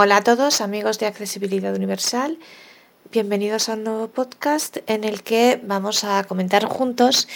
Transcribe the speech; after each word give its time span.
Hola 0.00 0.18
a 0.18 0.22
todos 0.22 0.60
amigos 0.60 1.00
de 1.00 1.06
Accesibilidad 1.06 1.74
Universal, 1.74 2.38
bienvenidos 3.10 3.68
a 3.68 3.72
un 3.72 3.82
nuevo 3.82 4.06
podcast 4.06 4.76
en 4.86 5.02
el 5.02 5.24
que 5.24 5.60
vamos 5.64 6.04
a 6.04 6.22
comentar 6.22 6.66
juntos 6.66 7.26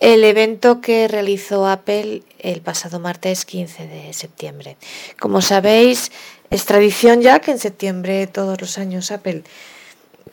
el 0.00 0.24
evento 0.24 0.80
que 0.80 1.08
realizó 1.08 1.66
Apple 1.66 2.22
el 2.38 2.62
pasado 2.62 3.00
martes 3.00 3.44
15 3.44 3.86
de 3.86 4.14
septiembre. 4.14 4.78
Como 5.20 5.42
sabéis, 5.42 6.10
es 6.48 6.64
tradición 6.64 7.20
ya 7.20 7.40
que 7.40 7.50
en 7.50 7.58
septiembre 7.58 8.26
todos 8.26 8.58
los 8.62 8.78
años 8.78 9.10
Apple 9.10 9.42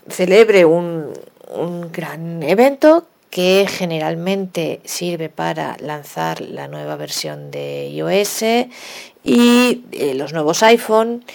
celebre 0.07 0.63
un, 0.63 1.11
un 1.53 1.91
gran 1.91 2.43
evento 2.43 3.07
que 3.29 3.65
generalmente 3.67 4.79
sirve 4.85 5.27
para 5.27 5.75
lanzar 5.79 6.39
la 6.39 6.69
nueva 6.69 6.95
versión 6.95 7.51
de 7.51 7.89
iOS 7.89 8.43
y 9.23 9.83
eh, 9.91 10.13
los 10.13 10.31
nuevos 10.31 10.63
iPhone 10.63 11.25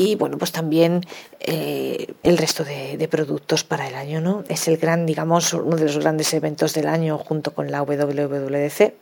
y 0.00 0.14
bueno, 0.14 0.38
pues 0.38 0.50
también 0.50 1.02
eh, 1.40 2.14
el 2.22 2.38
resto 2.38 2.64
de, 2.64 3.06
productos 3.10 3.64
para 3.64 3.86
el 3.86 3.94
año, 3.94 4.22
¿no? 4.22 4.44
Es 4.48 4.66
el 4.66 4.78
gran, 4.78 5.04
digamos, 5.04 5.52
uno 5.52 5.76
de 5.76 5.84
los 5.84 5.98
grandes 5.98 6.32
eventos 6.32 6.72
del 6.72 6.88
año 6.88 7.18
junto 7.18 7.52
con 7.52 7.70
la 7.70 7.82
WWDC 7.82 8.94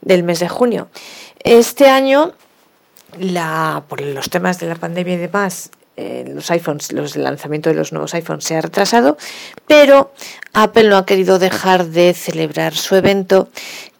del 0.00 0.24
mes 0.24 0.40
de 0.40 0.48
junio. 0.48 0.88
Este 1.38 1.88
año, 1.88 2.32
la, 3.16 3.84
por 3.88 4.00
los 4.00 4.28
temas 4.28 4.58
de 4.58 4.66
la 4.66 4.74
pandemia 4.74 5.14
y 5.14 5.18
demás, 5.18 5.70
eh, 5.96 6.24
los 6.26 6.50
iPhones, 6.50 6.90
los, 6.90 7.14
el 7.14 7.22
lanzamiento 7.22 7.70
de 7.70 7.76
los 7.76 7.92
nuevos 7.92 8.12
iPhones 8.14 8.42
se 8.42 8.56
ha 8.56 8.60
retrasado, 8.60 9.16
pero 9.68 10.12
Apple 10.52 10.88
no 10.88 10.96
ha 10.96 11.06
querido 11.06 11.38
dejar 11.38 11.86
de 11.86 12.12
celebrar 12.12 12.74
su 12.74 12.96
evento, 12.96 13.50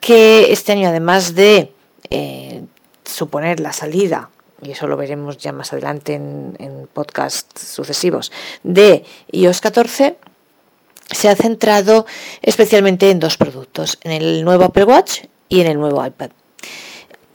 que 0.00 0.50
este 0.52 0.72
año, 0.72 0.88
además 0.88 1.36
de 1.36 1.72
eh, 2.10 2.64
suponer 3.04 3.60
la 3.60 3.72
salida 3.72 4.30
y 4.64 4.72
eso 4.72 4.86
lo 4.86 4.96
veremos 4.96 5.38
ya 5.38 5.52
más 5.52 5.72
adelante 5.72 6.14
en, 6.14 6.88
podcasts 6.92 7.60
sucesivos, 7.60 8.32
de 8.62 9.04
iOS 9.32 9.60
14, 9.60 10.16
se 11.10 11.28
ha 11.28 11.36
centrado 11.36 12.06
especialmente 12.42 13.10
en 13.10 13.20
dos 13.20 13.36
productos, 13.36 13.98
en 14.02 14.12
el 14.12 14.44
nuevo 14.44 14.64
Apple 14.64 14.84
Watch 14.84 15.24
y 15.48 15.60
en 15.60 15.66
el 15.66 15.78
nuevo 15.78 16.04
iPad. 16.04 16.30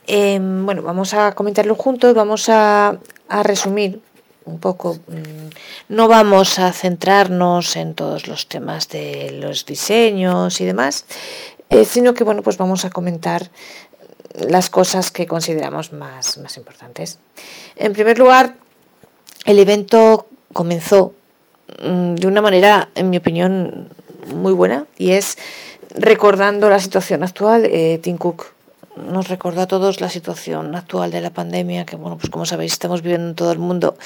Em, 0.08 0.66
bueno, 0.66 0.81
vamos 0.81 1.13
a 1.13 1.33
comentarlo 1.33 1.75
juntos, 1.75 2.16
vamos 2.16 2.49
a, 2.49 2.97
resumir 3.43 4.02
un 4.45 4.59
poco. 4.59 4.95
Mm, 5.08 5.49
no 5.89 6.08
vamos 6.08 6.58
a 6.58 6.73
centrarnos 6.73 7.75
en 7.75 7.93
todos 7.93 8.27
los 8.27 8.47
temas 8.47 8.89
de 8.89 9.31
los 9.39 9.67
diseños 9.67 10.61
y 10.61 10.66
demás, 10.66 11.05
eh, 11.69 11.86
sino 11.86 12.16
que 12.16 12.23
bueno, 12.23 12.41
pues 12.41 12.58
vamos 12.58 12.86
a 12.86 12.89
comentar 12.89 13.52
las 14.33 14.69
cosas 14.69 15.11
que 15.11 15.27
consideramos 15.27 15.94
más, 15.94 16.38
más 16.38 16.58
importantes. 16.58 17.19
En 17.75 17.94
primer 17.94 18.19
lugar, 18.19 18.55
el 19.45 19.59
evento 19.59 20.27
comenzó 20.53 21.13
mm, 21.83 22.16
de 22.16 22.27
una 22.27 22.41
manera, 22.41 22.89
en 22.95 23.09
mi 23.09 23.17
opinión, 23.17 23.89
muy 24.33 24.53
buena 24.53 24.86
y 24.97 25.11
es 25.11 25.38
recordando 25.95 26.69
la 26.69 26.80
situación 26.80 27.23
actual. 27.23 27.66
Eh, 27.66 27.99
Tim 28.02 28.17
Cook 28.17 28.47
nos 28.95 29.27
recordó 29.30 29.61
a 29.61 29.67
todos 29.67 30.02
la 30.02 30.09
situación 30.09 30.75
actual 30.75 31.11
de 31.11 31.21
la 31.21 31.30
pandemia, 31.30 31.86
que 31.86 31.95
bueno, 31.95 32.17
pues 32.17 32.30
como 32.30 32.45
sabéis 32.45 32.73
estamos 32.73 33.02
viviendo 33.02 33.30
en 33.30 33.36
todo 33.36 33.52
el 33.52 33.59
mundo 33.59 33.97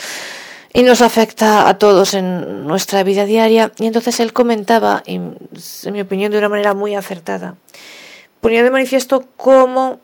y 0.74 0.84
nos 0.84 1.02
afecta 1.02 1.68
a 1.68 1.78
todos 1.78 2.14
en 2.14 2.66
nuestra 2.66 3.04
vida 3.04 3.26
diaria. 3.26 3.72
Y 3.78 3.86
entonces 3.86 4.20
él 4.20 4.34
comentaba, 4.34 5.04
en 5.06 5.38
mi 5.92 6.02
opinión 6.02 6.32
de 6.32 6.40
una 6.40 6.50
manera 6.50 6.74
muy 6.74 6.96
acertada, 6.96 7.56
ponía 8.42 8.64
de 8.64 8.72
manifiesto 8.72 9.26
cómo 9.38 10.00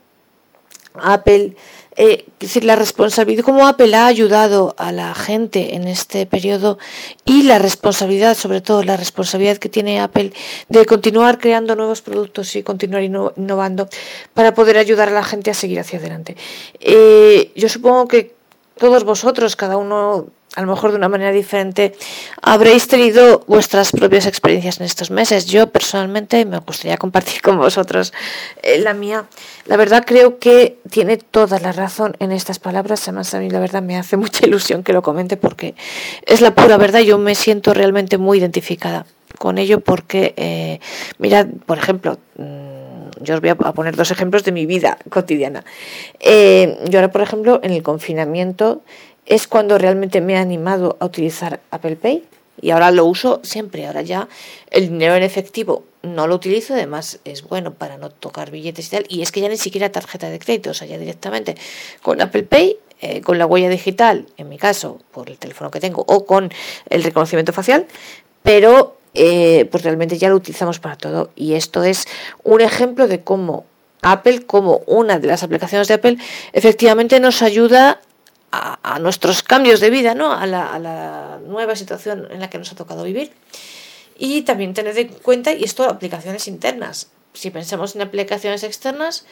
Apple, 1.03 1.55
eh, 1.95 2.25
decir, 2.39 2.63
la 2.63 2.75
responsabilidad, 2.75 3.43
cómo 3.43 3.67
Apple 3.67 3.95
ha 3.95 4.05
ayudado 4.05 4.73
a 4.77 4.91
la 4.91 5.13
gente 5.13 5.75
en 5.75 5.87
este 5.87 6.25
periodo 6.25 6.77
y 7.25 7.43
la 7.43 7.59
responsabilidad, 7.59 8.35
sobre 8.35 8.61
todo 8.61 8.83
la 8.83 8.95
responsabilidad 8.97 9.57
que 9.57 9.69
tiene 9.69 9.99
Apple 9.99 10.31
de 10.69 10.85
continuar 10.85 11.39
creando 11.39 11.75
nuevos 11.75 12.01
productos 12.01 12.55
y 12.55 12.63
continuar 12.63 13.03
innovando 13.03 13.89
para 14.33 14.53
poder 14.53 14.77
ayudar 14.77 15.09
a 15.09 15.11
la 15.11 15.23
gente 15.23 15.51
a 15.51 15.53
seguir 15.53 15.79
hacia 15.79 15.99
adelante. 15.99 16.37
Eh, 16.79 17.51
yo 17.55 17.67
supongo 17.69 18.07
que 18.07 18.33
todos 18.77 19.03
vosotros, 19.03 19.55
cada 19.55 19.75
uno 19.75 20.27
a 20.55 20.61
lo 20.61 20.67
mejor 20.67 20.91
de 20.91 20.97
una 20.97 21.09
manera 21.09 21.31
diferente, 21.31 21.95
habréis 22.41 22.87
tenido 22.87 23.43
vuestras 23.47 23.91
propias 23.91 24.25
experiencias 24.25 24.79
en 24.79 24.85
estos 24.85 25.11
meses. 25.11 25.45
Yo 25.45 25.67
personalmente 25.67 26.43
me 26.45 26.57
gustaría 26.59 26.97
compartir 26.97 27.41
con 27.41 27.57
vosotros 27.57 28.13
eh, 28.63 28.79
la 28.79 28.93
mía. 28.93 29.25
La 29.65 29.77
verdad 29.77 30.03
creo 30.05 30.39
que 30.39 30.79
tiene 30.89 31.17
toda 31.17 31.59
la 31.59 31.71
razón 31.71 32.15
en 32.19 32.31
estas 32.31 32.57
palabras. 32.57 33.07
Además 33.07 33.33
a 33.33 33.39
mí 33.39 33.49
la 33.49 33.59
verdad 33.59 33.83
me 33.83 33.97
hace 33.97 34.17
mucha 34.23 34.45
ilusión 34.45 34.83
que 34.83 34.93
lo 34.93 35.01
comente 35.01 35.37
porque 35.37 35.75
es 36.25 36.41
la 36.41 36.55
pura 36.55 36.77
verdad. 36.77 37.01
Yo 37.01 37.17
me 37.19 37.35
siento 37.35 37.73
realmente 37.73 38.17
muy 38.17 38.39
identificada 38.39 39.05
con 39.37 39.59
ello 39.59 39.79
porque, 39.79 40.33
eh, 40.35 40.79
mirad, 41.19 41.45
por 41.65 41.77
ejemplo, 41.77 42.17
mm, 42.37 43.21
yo 43.21 43.35
os 43.35 43.41
voy 43.41 43.49
a 43.49 43.55
poner 43.55 43.95
dos 43.95 44.11
ejemplos 44.11 44.43
de 44.43 44.51
mi 44.51 44.65
vida 44.65 44.97
cotidiana. 45.09 45.63
Eh, 46.19 46.77
yo 46.89 46.99
ahora, 46.99 47.11
por 47.11 47.21
ejemplo, 47.21 47.59
en 47.63 47.71
el 47.71 47.83
confinamiento 47.83 48.81
es 49.29 49.47
cuando 49.47 49.77
realmente 49.77 50.19
me 50.19 50.33
he 50.33 50.37
animado 50.37 50.97
a 50.99 51.05
utilizar 51.05 51.61
Apple 51.69 51.95
Pay 51.95 52.25
y 52.61 52.71
ahora 52.71 52.91
lo 52.91 53.05
uso 53.05 53.39
siempre. 53.43 53.85
Ahora 53.85 54.01
ya 54.01 54.27
el 54.71 54.89
dinero 54.89 55.15
en 55.15 55.23
efectivo 55.23 55.85
no 56.01 56.27
lo 56.27 56.35
utilizo, 56.35 56.73
además 56.73 57.19
es 57.23 57.43
bueno 57.43 57.73
para 57.73 57.97
no 57.97 58.09
tocar 58.09 58.51
billetes 58.51 58.87
y 58.87 58.89
tal. 58.89 59.05
Y 59.07 59.21
es 59.21 59.31
que 59.31 59.39
ya 59.39 59.47
ni 59.47 59.57
siquiera 59.57 59.91
tarjeta 59.91 60.29
de 60.29 60.39
crédito, 60.39 60.71
o 60.71 60.73
sea, 60.73 60.87
ya 60.87 60.97
directamente 60.97 61.55
con 62.01 62.19
Apple 62.21 62.43
Pay, 62.43 62.77
eh, 63.01 63.21
con 63.21 63.37
la 63.37 63.45
huella 63.45 63.69
digital, 63.69 64.25
en 64.37 64.49
mi 64.49 64.57
caso, 64.57 64.99
por 65.11 65.29
el 65.29 65.37
teléfono 65.37 65.69
que 65.69 65.79
tengo, 65.79 66.03
o 66.07 66.25
con 66.25 66.51
el 66.89 67.03
reconocimiento 67.03 67.53
facial, 67.53 67.85
pero 68.41 68.97
eh, 69.13 69.67
pues 69.71 69.83
realmente 69.83 70.17
ya 70.17 70.29
lo 70.29 70.35
utilizamos 70.35 70.79
para 70.79 70.97
todo. 70.97 71.29
Y 71.35 71.53
esto 71.53 71.83
es 71.83 72.07
un 72.43 72.61
ejemplo 72.61 73.07
de 73.07 73.21
cómo 73.21 73.65
Apple, 74.01 74.41
como 74.45 74.81
una 74.87 75.19
de 75.19 75.27
las 75.27 75.43
aplicaciones 75.43 75.87
de 75.87 75.93
Apple, 75.93 76.17
efectivamente 76.53 77.19
nos 77.19 77.43
ayuda 77.43 78.01
a, 78.51 78.99
nuestros 78.99 79.43
cambios 79.43 79.79
de 79.79 79.89
vida, 79.89 80.15
¿no? 80.15 80.33
A 80.33 80.45
la, 80.45 81.39
nueva 81.45 81.75
situación 81.75 82.27
en 82.31 82.39
la 82.39 82.49
que 82.49 82.57
nos 82.57 82.71
ha 82.71 82.75
tocado 82.75 83.03
vivir. 83.03 83.31
Y 84.17 84.41
también 84.41 84.73
tener 84.73 84.97
en 84.97 85.07
cuenta, 85.07 85.53
y 85.53 85.63
esto, 85.63 85.85
aplicaciones 85.85 86.47
internas. 86.47 87.09
Si 87.33 87.51
pensamos 87.51 87.95
en 87.95 88.01
aplicaciones 88.01 88.63
externas, 88.63 89.25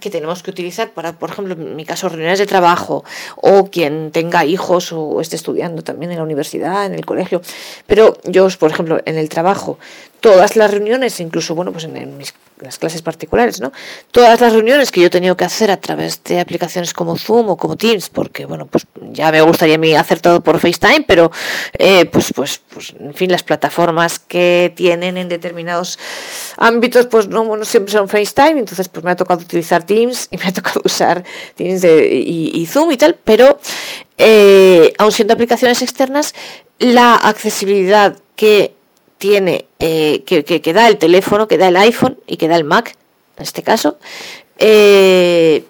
que 0.00 0.10
tenemos 0.10 0.42
que 0.42 0.50
utilizar 0.50 0.92
para, 0.92 1.18
por 1.18 1.30
ejemplo, 1.30 1.54
en 1.54 1.76
mi 1.76 1.84
caso, 1.84 2.08
reuniones 2.08 2.38
de 2.38 2.46
trabajo 2.46 3.04
o 3.36 3.66
quien 3.66 4.10
tenga 4.10 4.44
hijos 4.44 4.92
o 4.92 5.20
esté 5.20 5.36
estudiando 5.36 5.82
también 5.82 6.10
en 6.10 6.18
la 6.18 6.24
universidad, 6.24 6.86
en 6.86 6.94
el 6.94 7.04
colegio. 7.04 7.42
Pero 7.86 8.16
yo, 8.24 8.48
por 8.58 8.70
ejemplo, 8.70 9.00
en 9.04 9.16
el 9.16 9.28
trabajo, 9.28 9.78
todas 10.22 10.56
las 10.56 10.70
reuniones, 10.70 11.20
incluso, 11.20 11.54
bueno, 11.54 11.72
pues 11.72 11.84
en, 11.84 12.16
mis 12.16 12.32
las 12.60 12.78
clases 12.78 13.02
particulares, 13.02 13.60
¿no? 13.60 13.72
Todas 14.12 14.40
las 14.40 14.52
reuniones 14.52 14.92
que 14.92 15.00
yo 15.00 15.08
he 15.08 15.10
tenido 15.10 15.36
que 15.36 15.44
hacer 15.44 15.70
a 15.72 15.78
través 15.78 16.22
de 16.22 16.38
aplicaciones 16.38 16.94
como 16.94 17.18
Zoom 17.18 17.50
o 17.50 17.56
como 17.56 17.76
Teams, 17.76 18.08
porque, 18.08 18.46
bueno, 18.46 18.66
pues 18.66 18.86
ya 19.10 19.32
me 19.32 19.42
gustaría 19.42 19.74
a 19.74 19.78
mí 19.78 19.94
hacer 19.94 20.20
todo 20.20 20.40
por 20.40 20.60
FaceTime, 20.60 21.04
pero, 21.06 21.32
eh, 21.76 22.04
pues, 22.04 22.32
pues, 22.32 22.60
pues, 22.72 22.94
en 23.00 23.14
fin, 23.14 23.32
las 23.32 23.42
plataformas 23.42 24.20
que 24.20 24.72
tienen 24.76 25.16
en 25.16 25.28
determinados 25.28 25.98
ámbitos, 26.56 27.06
pues 27.06 27.26
no, 27.26 27.64
siempre 27.64 27.92
son 27.92 28.08
FaceTime, 28.08 28.60
entonces, 28.60 28.88
pues 28.88 29.04
me 29.04 29.10
ha 29.10 29.16
tocado 29.16 29.40
utilizar 29.40 29.84
Teams 29.84 30.28
y 30.30 30.36
me 30.36 30.44
ha 30.44 30.52
tocado 30.52 30.82
usar 30.84 31.24
Teams 31.56 31.82
y, 31.84 32.64
Zoom 32.70 32.92
y 32.92 32.96
tal, 32.96 33.18
pero, 33.24 33.58
eh, 34.18 34.92
aun 34.98 35.10
siendo 35.10 35.34
aplicaciones 35.34 35.82
externas, 35.82 36.32
la 36.78 37.16
accesibilidad 37.16 38.16
que 38.36 38.76
tiene, 39.22 39.66
eh, 39.78 40.24
que, 40.26 40.42
que, 40.42 40.72
da 40.72 40.88
el 40.88 40.98
teléfono, 40.98 41.46
que 41.46 41.56
da 41.56 41.68
el 41.68 41.76
iPhone 41.76 42.18
y 42.26 42.38
que 42.38 42.48
da 42.48 42.56
el 42.56 42.64
Mac, 42.64 42.96
en 43.36 43.44
este 43.44 43.62
caso, 43.62 43.96
eh, 44.58 45.62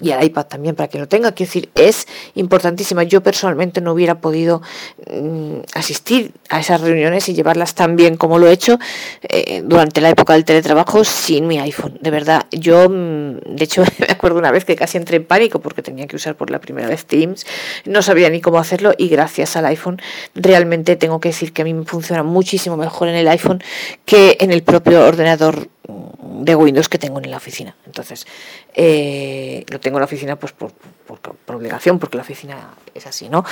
y 0.00 0.10
el 0.10 0.22
iPad 0.22 0.46
también 0.46 0.74
para 0.74 0.88
que 0.88 0.98
lo 0.98 1.08
tenga. 1.08 1.32
Quiero 1.32 1.48
decir, 1.48 1.70
es 1.74 2.06
importantísima. 2.34 3.02
Yo 3.02 3.22
personalmente 3.22 3.80
no 3.80 3.92
hubiera 3.92 4.20
podido 4.20 4.62
mm, 5.10 5.60
asistir 5.74 6.32
a 6.48 6.60
esas 6.60 6.80
reuniones 6.80 7.28
y 7.28 7.34
llevarlas 7.34 7.74
tan 7.74 7.96
bien 7.96 8.16
como 8.16 8.38
lo 8.38 8.48
he 8.48 8.52
hecho 8.52 8.78
eh, 9.22 9.62
durante 9.64 10.00
la 10.00 10.10
época 10.10 10.34
del 10.34 10.44
teletrabajo 10.44 11.04
sin 11.04 11.46
mi 11.46 11.58
iPhone. 11.58 11.98
De 12.00 12.10
verdad, 12.10 12.46
yo, 12.50 12.88
mm, 12.88 13.56
de 13.56 13.64
hecho, 13.64 13.84
me 13.98 14.06
acuerdo 14.08 14.38
una 14.38 14.52
vez 14.52 14.64
que 14.64 14.76
casi 14.76 14.98
entré 14.98 15.16
en 15.16 15.24
pánico 15.24 15.60
porque 15.60 15.82
tenía 15.82 16.06
que 16.06 16.16
usar 16.16 16.36
por 16.36 16.50
la 16.50 16.60
primera 16.60 16.88
vez 16.88 17.04
Teams, 17.06 17.46
no 17.84 18.02
sabía 18.02 18.30
ni 18.30 18.40
cómo 18.40 18.58
hacerlo 18.58 18.92
y 18.96 19.08
gracias 19.08 19.56
al 19.56 19.66
iPhone 19.66 20.00
realmente 20.34 20.96
tengo 20.96 21.20
que 21.20 21.30
decir 21.30 21.52
que 21.52 21.62
a 21.62 21.64
mí 21.64 21.74
me 21.74 21.84
funciona 21.84 22.22
muchísimo 22.22 22.76
mejor 22.76 23.08
en 23.08 23.14
el 23.14 23.28
iPhone 23.28 23.62
que 24.04 24.36
en 24.40 24.52
el 24.52 24.62
propio 24.62 25.04
ordenador 25.04 25.68
de 25.88 26.54
Windows 26.54 26.88
que 26.88 26.98
tengo 26.98 27.20
en 27.20 27.30
la 27.30 27.38
oficina. 27.38 27.74
Entonces, 27.86 28.26
eh, 28.74 29.64
lo 29.68 29.80
tengo 29.80 29.96
en 29.96 30.00
la 30.00 30.06
oficina 30.06 30.36
pues 30.36 30.52
por, 30.52 30.72
por, 31.06 31.56
obligación, 31.56 31.98
porque 31.98 32.16
la 32.16 32.22
oficina 32.22 32.74
es 32.94 33.06
así, 33.06 33.28
¿no? 33.28 33.44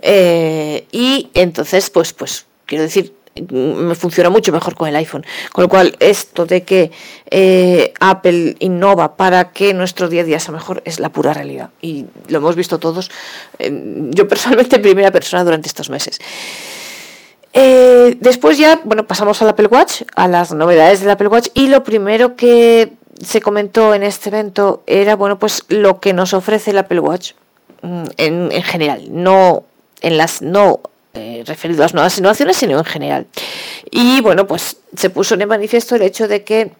Eh, 0.00 0.86
y 0.92 1.30
entonces, 1.34 1.90
pues, 1.90 2.12
pues 2.12 2.46
quiero 2.66 2.84
decir, 2.84 3.14
me 3.50 3.94
funciona 3.94 4.30
mucho 4.30 4.52
mejor 4.52 4.74
con 4.74 4.88
el 4.88 4.96
iPhone. 4.96 5.24
Con 5.52 5.62
lo 5.62 5.68
cual, 5.68 5.96
esto 6.00 6.46
de 6.46 6.62
que 6.62 6.90
eh, 7.30 7.92
Apple 8.00 8.56
innova 8.58 9.16
para 9.16 9.52
que 9.52 9.74
nuestro 9.74 10.08
día 10.08 10.22
a 10.22 10.24
día 10.24 10.40
sea 10.40 10.52
mejor 10.52 10.82
es 10.84 11.00
la 11.00 11.10
pura 11.10 11.32
realidad. 11.32 11.70
Y 11.80 12.06
lo 12.28 12.38
hemos 12.38 12.56
visto 12.56 12.78
todos, 12.78 13.10
eh, 13.58 13.70
yo 14.10 14.28
personalmente 14.28 14.76
en 14.76 14.82
primera 14.82 15.10
persona 15.10 15.44
durante 15.44 15.68
estos 15.68 15.90
meses. 15.90 16.18
Eh, 17.52 18.16
después 18.20 18.58
ya, 18.58 18.80
bueno, 18.84 19.06
pasamos 19.06 19.40
al 19.42 19.48
Apple 19.48 19.66
Watch, 19.66 20.02
a 20.14 20.28
las 20.28 20.52
novedades 20.52 21.00
del 21.00 21.10
Apple 21.10 21.28
Watch 21.28 21.48
y 21.54 21.66
lo 21.68 21.82
primero 21.82 22.36
que 22.36 22.92
se 23.20 23.40
comentó 23.40 23.94
en 23.94 24.02
este 24.02 24.28
evento 24.28 24.82
era, 24.86 25.16
bueno, 25.16 25.38
pues 25.38 25.64
lo 25.68 26.00
que 26.00 26.12
nos 26.12 26.32
ofrece 26.32 26.70
el 26.70 26.78
Apple 26.78 27.00
Watch 27.00 27.32
mm, 27.82 28.04
en, 28.16 28.52
en 28.52 28.62
general, 28.62 29.04
no 29.10 29.64
en 30.00 30.16
las 30.16 30.42
no 30.42 30.80
eh, 31.12 31.42
referido 31.44 31.82
a 31.82 31.86
las 31.86 31.94
nuevas 31.94 32.16
innovaciones, 32.18 32.56
sino 32.56 32.78
en 32.78 32.84
general. 32.84 33.26
Y 33.90 34.20
bueno, 34.20 34.46
pues 34.46 34.76
se 34.96 35.10
puso 35.10 35.34
en 35.34 35.48
manifiesto 35.48 35.96
el 35.96 36.02
hecho 36.02 36.28
de 36.28 36.44
que 36.44 36.70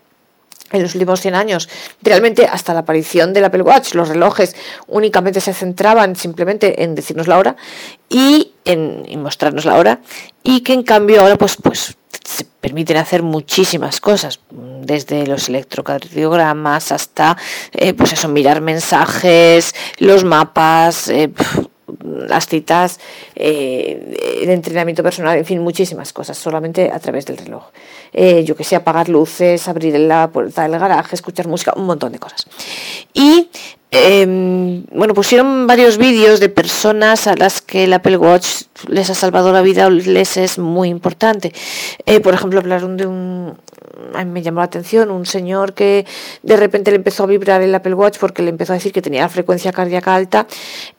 en 0.73 0.83
los 0.83 0.95
últimos 0.95 1.21
100 1.21 1.35
años, 1.35 1.69
realmente 2.03 2.47
hasta 2.47 2.75
la 2.75 2.81
aparición 2.81 3.33
del 3.33 3.45
Apple 3.45 3.63
Watch, 3.63 3.95
los 3.95 4.09
relojes 4.09 4.57
únicamente 4.87 5.41
se 5.41 5.55
centraban 5.55 6.17
simplemente 6.17 6.83
en 6.83 6.95
decirnos 6.95 7.27
la 7.27 7.39
hora 7.39 7.57
y 8.09 8.53
en, 8.65 9.21
mostrarnos 9.21 9.65
la 9.65 9.77
hora, 9.77 10.01
y 10.43 10.61
que 10.61 10.73
en 10.73 10.83
cambio 10.83 11.21
ahora 11.21 11.37
pues, 11.37 11.57
pues 11.57 11.97
se 12.25 12.45
permiten 12.45 12.97
hacer 12.97 13.23
muchísimas 13.23 14.01
cosas, 14.01 14.41
desde 14.51 15.27
los 15.27 15.49
electrocardiogramas 15.49 16.93
hasta 16.93 17.37
eh, 17.73 17.95
pues 17.95 18.13
eso, 18.13 18.29
mirar 18.29 18.61
mensajes, 18.61 19.75
los 19.99 20.25
mapas, 20.25 21.09
eh, 21.09 21.31
las 22.03 22.47
citas, 22.47 23.01
eh, 23.35 24.39
el 24.43 24.51
entrenamiento 24.51 25.03
personal, 25.03 25.37
en 25.39 25.45
fin, 25.45 25.61
muchísimas 25.61 26.13
cosas, 26.13 26.39
solamente 26.39 26.91
a 26.91 26.99
través 26.99 27.27
del 27.27 27.37
reloj. 27.37 27.65
Eh, 28.13 28.45
yo 28.45 28.57
que 28.57 28.65
sé, 28.65 28.77
apagar 28.77 29.09
luces, 29.09 29.69
abrir 29.69 29.99
la 29.99 30.31
puerta 30.31 30.63
del 30.63 30.79
garaje, 30.79 31.15
escuchar 31.15 31.49
música, 31.49 31.73
un 31.77 31.87
montón 31.87 32.13
de 32.13 32.19
cosas. 32.19 32.47
Y 33.15 33.49
Em, 33.93 34.85
bueno, 34.93 35.15
pusieron 35.15 35.67
varios 35.67 35.99
vídeos 35.99 36.39
de 36.39 36.49
personas 36.49 37.27
a 37.27 37.35
las 37.35 37.61
que 37.61 37.85
el 37.85 37.93
Apple 37.93 38.17
Watch 38.17 38.63
les 38.87 39.11
ha 39.11 39.15
salvado 39.15 39.53
la 39.53 39.63
vida 39.63 39.87
o 39.87 39.91
les 39.91 40.37
es 40.37 40.59
muy 40.59 40.89
importante. 40.89 41.53
Eh, 42.07 42.21
por 42.21 42.33
ejemplo, 42.33 42.61
hablaron 42.61 42.97
de 42.97 43.07
un, 43.07 43.57
a 44.15 44.25
mí 44.25 44.31
me 44.31 44.43
llamó 44.43 44.61
la 44.61 44.67
atención, 44.67 45.11
un 45.11 45.27
señor 45.27 45.75
que 45.75 46.07
de 46.43 46.57
repente 46.57 46.93
le 46.93 46.99
empezó 46.99 47.25
a 47.25 47.27
vibrar 47.27 47.63
el 47.63 47.75
Apple 47.75 47.95
Watch 47.95 48.19
porque 48.19 48.43
le 48.43 48.51
empezó 48.51 48.73
a 48.73 48.77
decir 48.77 48.93
que 48.93 49.03
tenía 49.03 49.29
frecuencia 49.29 49.73
cardíaca 49.73 50.15
alta 50.15 50.47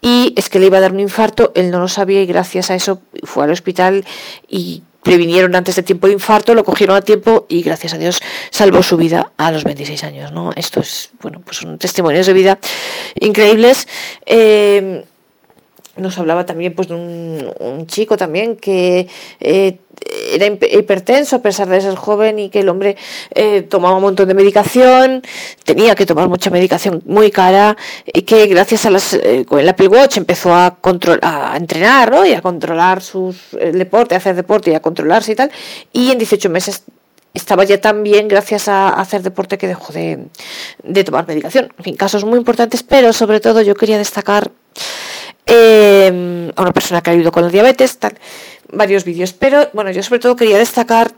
y 0.01 0.33
es 0.35 0.49
que 0.49 0.59
le 0.59 0.65
iba 0.65 0.77
a 0.77 0.81
dar 0.81 0.91
un 0.91 0.99
infarto, 0.99 1.53
él 1.55 1.71
no 1.71 1.79
lo 1.79 1.87
sabía 1.87 2.21
y 2.21 2.25
gracias 2.25 2.71
a 2.71 2.75
eso 2.75 3.01
fue 3.23 3.45
al 3.45 3.51
hospital 3.51 4.05
y 4.49 4.83
previnieron 5.03 5.55
antes 5.55 5.75
de 5.75 5.83
tiempo 5.83 6.07
el 6.07 6.13
infarto, 6.13 6.53
lo 6.53 6.63
cogieron 6.63 6.95
a 6.95 7.01
tiempo 7.01 7.45
y 7.49 7.61
gracias 7.61 7.93
a 7.93 7.97
Dios 7.97 8.21
salvó 8.49 8.83
su 8.83 8.97
vida 8.97 9.31
a 9.37 9.51
los 9.51 9.63
26 9.63 10.03
años, 10.03 10.31
¿no? 10.31 10.51
Esto 10.55 10.79
es, 10.79 11.09
bueno, 11.21 11.41
pues 11.43 11.57
son 11.57 11.77
testimonios 11.77 12.27
de 12.27 12.33
vida 12.33 12.59
increíbles. 13.19 13.87
Eh, 14.25 15.05
nos 16.01 16.17
hablaba 16.17 16.45
también 16.45 16.73
pues 16.73 16.89
un, 16.89 17.85
chico 17.87 18.17
también 18.17 18.57
que 18.57 19.07
eh, 19.39 19.77
era 20.33 20.45
hipertenso 20.45 21.37
a 21.37 21.41
pesar 21.41 21.69
de 21.69 21.79
ser 21.81 21.95
joven 21.95 22.39
y 22.39 22.49
que 22.49 22.59
el 22.59 22.69
hombre 22.69 22.97
eh, 23.33 23.61
tomaba 23.61 23.95
un 23.95 24.01
montón 24.01 24.27
de 24.27 24.33
medicación, 24.33 25.21
tenía 25.63 25.95
que 25.95 26.05
tomar 26.05 26.27
mucha 26.27 26.49
medicación 26.49 27.01
muy 27.05 27.31
cara 27.31 27.77
y 28.05 28.23
que 28.23 28.47
gracias 28.47 28.85
a 28.85 28.89
las, 28.89 29.13
eh, 29.13 29.45
con 29.47 29.59
el 29.59 29.69
Apple 29.69 29.87
Watch 29.87 30.17
empezó 30.17 30.53
a, 30.53 30.77
entrenar 31.55 32.11
¿no? 32.11 32.25
y 32.25 32.33
a 32.33 32.41
controlar 32.41 33.01
sus 33.01 33.51
deporte, 33.51 34.15
a 34.15 34.17
hacer 34.17 34.35
deporte 34.35 34.71
y 34.71 34.73
a 34.73 34.81
controlarse 34.81 35.31
y 35.31 35.35
tal, 35.35 35.51
y 35.93 36.11
en 36.11 36.17
18 36.17 36.49
meses 36.49 36.83
estaba 37.33 37.63
ya 37.63 37.79
tan 37.79 38.03
bien 38.03 38.27
gracias 38.27 38.67
a 38.67 38.89
hacer 38.89 39.21
deporte 39.21 39.57
que 39.57 39.67
dejó 39.67 39.93
de, 39.93 40.27
de 40.83 41.03
tomar 41.03 41.27
medicación. 41.27 41.73
En 41.77 41.83
fin, 41.83 41.95
casos 41.95 42.25
muy 42.25 42.37
importantes, 42.37 42.83
pero 42.83 43.13
sobre 43.13 43.39
todo 43.39 43.61
yo 43.61 43.75
quería 43.75 43.97
destacar 43.97 44.51
eh, 45.53 46.51
a 46.55 46.61
una 46.61 46.71
persona 46.71 47.01
que 47.01 47.09
ha 47.09 47.13
vivido 47.13 47.31
con 47.31 47.43
la 47.43 47.49
diabetes, 47.49 47.97
varios 48.71 49.03
vídeos. 49.03 49.33
Pero 49.33 49.69
bueno, 49.73 49.91
yo 49.91 50.01
sobre 50.01 50.19
todo 50.19 50.35
quería 50.35 50.57
destacar 50.57 51.11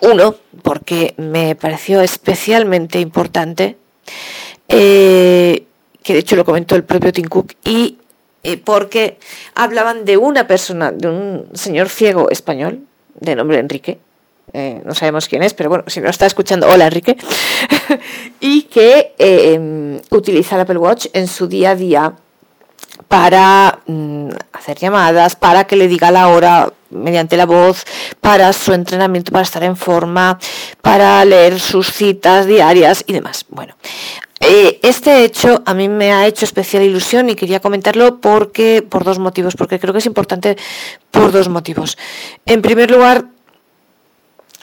uno, 0.00 0.36
porque 0.62 1.14
me 1.16 1.54
pareció 1.54 2.00
especialmente 2.02 3.00
importante, 3.00 3.76
eh, 4.68 5.64
que 6.02 6.12
de 6.12 6.18
hecho 6.18 6.36
lo 6.36 6.44
comentó 6.44 6.74
el 6.76 6.84
propio 6.84 7.12
Tim 7.12 7.26
Cook, 7.26 7.54
y 7.64 7.98
eh, 8.42 8.56
porque 8.58 9.18
hablaban 9.54 10.04
de 10.04 10.16
una 10.16 10.46
persona, 10.46 10.90
de 10.90 11.08
un 11.08 11.48
señor 11.54 11.88
ciego 11.88 12.30
español, 12.30 12.80
de 13.14 13.36
nombre 13.36 13.58
Enrique, 13.58 13.98
eh, 14.52 14.82
no 14.84 14.94
sabemos 14.94 15.28
quién 15.28 15.42
es, 15.42 15.54
pero 15.54 15.68
bueno, 15.68 15.84
si 15.86 16.00
no 16.00 16.10
está 16.10 16.26
escuchando, 16.26 16.68
hola 16.68 16.86
Enrique, 16.86 17.16
y 18.40 18.62
que 18.62 20.00
utiliza 20.10 20.56
el 20.56 20.62
Apple 20.62 20.78
Watch 20.78 21.06
en 21.12 21.28
su 21.28 21.46
día 21.46 21.70
a 21.70 21.76
día 21.76 22.16
para 23.08 23.80
mm, 23.86 24.28
hacer 24.52 24.78
llamadas, 24.78 25.36
para 25.36 25.64
que 25.64 25.76
le 25.76 25.88
diga 25.88 26.10
la 26.10 26.28
hora 26.28 26.72
mediante 26.90 27.36
la 27.36 27.46
voz, 27.46 27.84
para 28.20 28.52
su 28.52 28.72
entrenamiento, 28.72 29.32
para 29.32 29.44
estar 29.44 29.62
en 29.64 29.76
forma, 29.76 30.38
para 30.80 31.24
leer 31.24 31.58
sus 31.58 31.92
citas 31.92 32.46
diarias 32.46 33.04
y 33.06 33.12
demás. 33.12 33.46
Bueno, 33.48 33.74
eh, 34.40 34.80
este 34.82 35.24
hecho 35.24 35.62
a 35.66 35.72
mí 35.72 35.88
me 35.88 36.12
ha 36.12 36.26
hecho 36.26 36.44
especial 36.44 36.82
ilusión 36.82 37.30
y 37.30 37.36
quería 37.36 37.60
comentarlo 37.60 38.20
porque 38.20 38.84
por 38.86 39.04
dos 39.04 39.18
motivos, 39.18 39.54
porque 39.54 39.78
creo 39.78 39.92
que 39.92 40.00
es 40.00 40.06
importante 40.06 40.56
por 41.10 41.32
dos 41.32 41.48
motivos. 41.48 41.96
En 42.44 42.60
primer 42.60 42.90
lugar, 42.90 43.26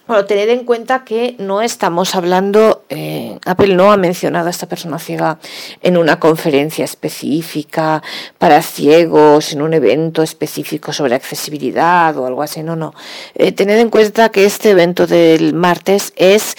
bueno, 0.09 0.25
tener 0.25 0.49
en 0.49 0.63
cuenta 0.63 1.03
que 1.05 1.35
no 1.37 1.61
estamos 1.61 2.15
hablando, 2.15 2.83
eh, 2.89 3.37
Apple 3.45 3.75
no 3.75 3.91
ha 3.91 3.97
mencionado 3.97 4.47
a 4.47 4.49
esta 4.49 4.65
persona 4.65 4.97
ciega 4.97 5.37
en 5.83 5.97
una 5.97 6.19
conferencia 6.19 6.83
específica 6.83 8.01
para 8.39 8.63
ciegos, 8.63 9.53
en 9.53 9.61
un 9.61 9.75
evento 9.75 10.23
específico 10.23 10.93
sobre 10.93 11.13
accesibilidad 11.13 12.17
o 12.17 12.25
algo 12.25 12.41
así, 12.41 12.63
no, 12.63 12.75
no. 12.75 12.95
Eh, 13.35 13.51
tened 13.51 13.77
en 13.77 13.91
cuenta 13.91 14.29
que 14.29 14.45
este 14.45 14.71
evento 14.71 15.05
del 15.05 15.53
martes 15.53 16.11
es, 16.15 16.55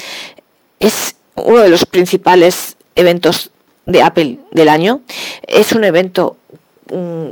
es 0.78 1.16
uno 1.34 1.58
de 1.58 1.70
los 1.70 1.84
principales 1.86 2.76
eventos 2.94 3.50
de 3.84 4.00
Apple 4.00 4.38
del 4.52 4.68
año. 4.68 5.00
Es 5.44 5.72
un 5.72 5.82
evento 5.82 6.36
mm, 6.92 7.30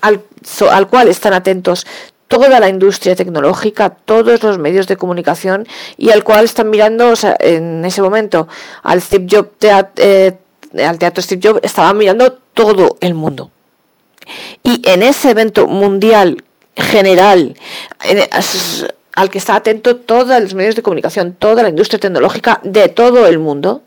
al, 0.00 0.20
al, 0.68 0.88
cual 0.88 1.06
están 1.06 1.32
atentos 1.32 1.86
toda 2.28 2.60
la 2.60 2.68
industria 2.68 3.14
tecnológica, 3.14 3.90
todos 3.90 4.42
los 4.42 4.58
medios 4.58 4.86
de 4.86 4.96
comunicación 4.96 5.66
y 5.96 6.10
al 6.10 6.24
cual 6.24 6.44
están 6.44 6.70
mirando 6.70 7.14
en 7.40 7.84
ese 7.84 8.02
momento 8.02 8.48
al 8.82 9.00
Steve 9.00 9.26
Jobs 9.30 9.50
eh, 9.96 10.32
al 10.84 10.98
teatro 10.98 11.22
Steve 11.22 11.40
Jobs 11.42 11.60
estaba 11.62 11.92
mirando 11.94 12.32
todo 12.54 12.96
el 13.00 13.14
mundo. 13.14 13.50
Y 14.62 14.80
en 14.88 15.02
ese 15.02 15.30
evento 15.30 15.66
mundial 15.66 16.44
general 16.76 17.56
al 19.14 19.30
que 19.30 19.38
está 19.38 19.54
atento 19.54 19.96
todos 19.96 20.40
los 20.40 20.54
medios 20.54 20.74
de 20.74 20.82
comunicación, 20.82 21.34
toda 21.34 21.62
la 21.62 21.68
industria 21.68 22.00
tecnológica 22.00 22.60
de 22.64 22.88
todo 22.88 23.26
el 23.26 23.38
mundo, 23.38 23.82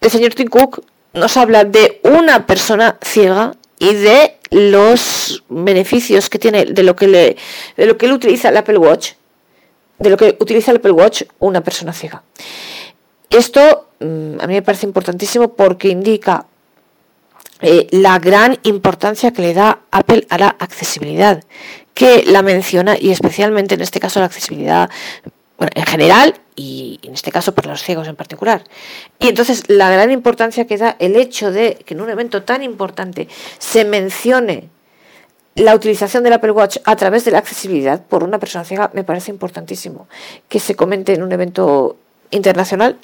el 0.00 0.10
señor 0.10 0.34
Tim 0.34 0.48
Cook 0.48 0.84
nos 1.14 1.36
habla 1.38 1.64
de 1.64 2.00
una 2.02 2.46
persona 2.46 2.98
ciega 3.02 3.54
y 3.78 3.94
de 3.94 4.36
los 4.50 5.44
beneficios 5.48 6.30
que 6.30 6.38
tiene 6.38 6.64
de 6.64 6.82
lo 6.82 6.96
que 6.96 7.08
le 7.08 7.36
de 7.76 7.86
lo 7.86 7.96
que 7.96 8.10
utiliza 8.12 8.48
el 8.48 8.56
Apple 8.56 8.78
Watch 8.78 9.12
de 9.98 10.10
lo 10.10 10.16
que 10.16 10.36
utiliza 10.40 10.70
el 10.70 10.78
Apple 10.78 10.92
Watch 10.92 11.22
una 11.38 11.62
persona 11.62 11.92
ciega. 11.92 12.22
Esto 13.30 13.88
mm, 14.00 14.40
a 14.40 14.46
mí 14.46 14.54
me 14.54 14.62
parece 14.62 14.86
importantísimo 14.86 15.54
porque 15.54 15.88
indica 15.88 16.46
eh, 17.60 17.86
la 17.90 18.18
gran 18.18 18.58
importancia 18.64 19.32
que 19.32 19.42
le 19.42 19.54
da 19.54 19.80
Apple 19.90 20.26
a 20.28 20.38
la 20.38 20.48
accesibilidad 20.48 21.42
que 21.94 22.24
la 22.26 22.42
menciona 22.42 22.96
y 23.00 23.10
especialmente 23.10 23.74
en 23.74 23.80
este 23.80 24.00
caso 24.00 24.20
la 24.20 24.26
accesibilidad 24.26 24.90
bueno, 25.58 25.70
en 25.74 25.84
general 25.86 26.34
y 26.54 27.00
en 27.02 27.14
este 27.14 27.32
caso 27.32 27.54
para 27.54 27.70
los 27.70 27.82
ciegos 27.82 28.08
en 28.08 28.16
particular. 28.16 28.64
Y 29.18 29.28
entonces 29.28 29.64
la 29.68 29.90
gran 29.90 30.10
importancia 30.10 30.66
que 30.66 30.76
da 30.76 30.96
el 30.98 31.16
hecho 31.16 31.50
de 31.50 31.76
que 31.84 31.94
en 31.94 32.00
un 32.00 32.10
evento 32.10 32.42
tan 32.42 32.62
importante 32.62 33.28
se 33.58 33.84
mencione 33.84 34.68
la 35.54 35.74
utilización 35.74 36.22
del 36.22 36.34
Apple 36.34 36.50
Watch 36.50 36.78
a 36.84 36.96
través 36.96 37.24
de 37.24 37.30
la 37.30 37.38
accesibilidad 37.38 38.04
por 38.04 38.22
una 38.22 38.38
persona 38.38 38.64
ciega 38.64 38.90
me 38.92 39.04
parece 39.04 39.30
importantísimo 39.30 40.06
que 40.48 40.60
se 40.60 40.74
comente 40.74 41.14
en 41.14 41.22
un 41.22 41.32
evento 41.32 41.96
internacional 42.30 42.98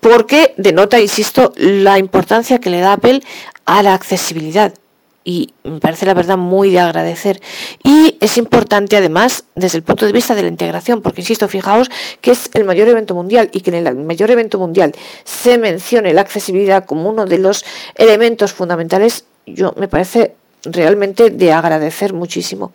porque 0.00 0.52
denota, 0.58 1.00
insisto, 1.00 1.52
la 1.56 1.98
importancia 1.98 2.58
que 2.58 2.70
le 2.70 2.80
da 2.80 2.94
Apple 2.94 3.22
a 3.64 3.82
la 3.82 3.94
accesibilidad 3.94 4.74
y 5.24 5.54
me 5.64 5.80
parece 5.80 6.04
la 6.04 6.14
verdad 6.14 6.36
muy 6.36 6.70
de 6.70 6.80
agradecer. 6.80 7.40
Y 7.82 8.16
es 8.20 8.36
importante 8.36 8.96
además 8.96 9.44
desde 9.54 9.78
el 9.78 9.82
punto 9.82 10.04
de 10.04 10.12
vista 10.12 10.34
de 10.34 10.42
la 10.42 10.48
integración, 10.48 11.00
porque 11.00 11.22
insisto, 11.22 11.48
fijaos 11.48 11.90
que 12.20 12.30
es 12.30 12.50
el 12.52 12.64
mayor 12.64 12.88
evento 12.88 13.14
mundial 13.14 13.48
y 13.52 13.62
que 13.62 13.70
en 13.70 13.86
el 13.86 13.96
mayor 13.96 14.30
evento 14.30 14.58
mundial 14.58 14.92
se 15.24 15.56
mencione 15.56 16.12
la 16.12 16.20
accesibilidad 16.20 16.84
como 16.84 17.08
uno 17.08 17.24
de 17.24 17.38
los 17.38 17.64
elementos 17.94 18.52
fundamentales, 18.52 19.24
yo 19.46 19.74
me 19.78 19.88
parece 19.88 20.34
realmente 20.64 21.30
de 21.30 21.52
agradecer 21.52 22.12
muchísimo. 22.12 22.72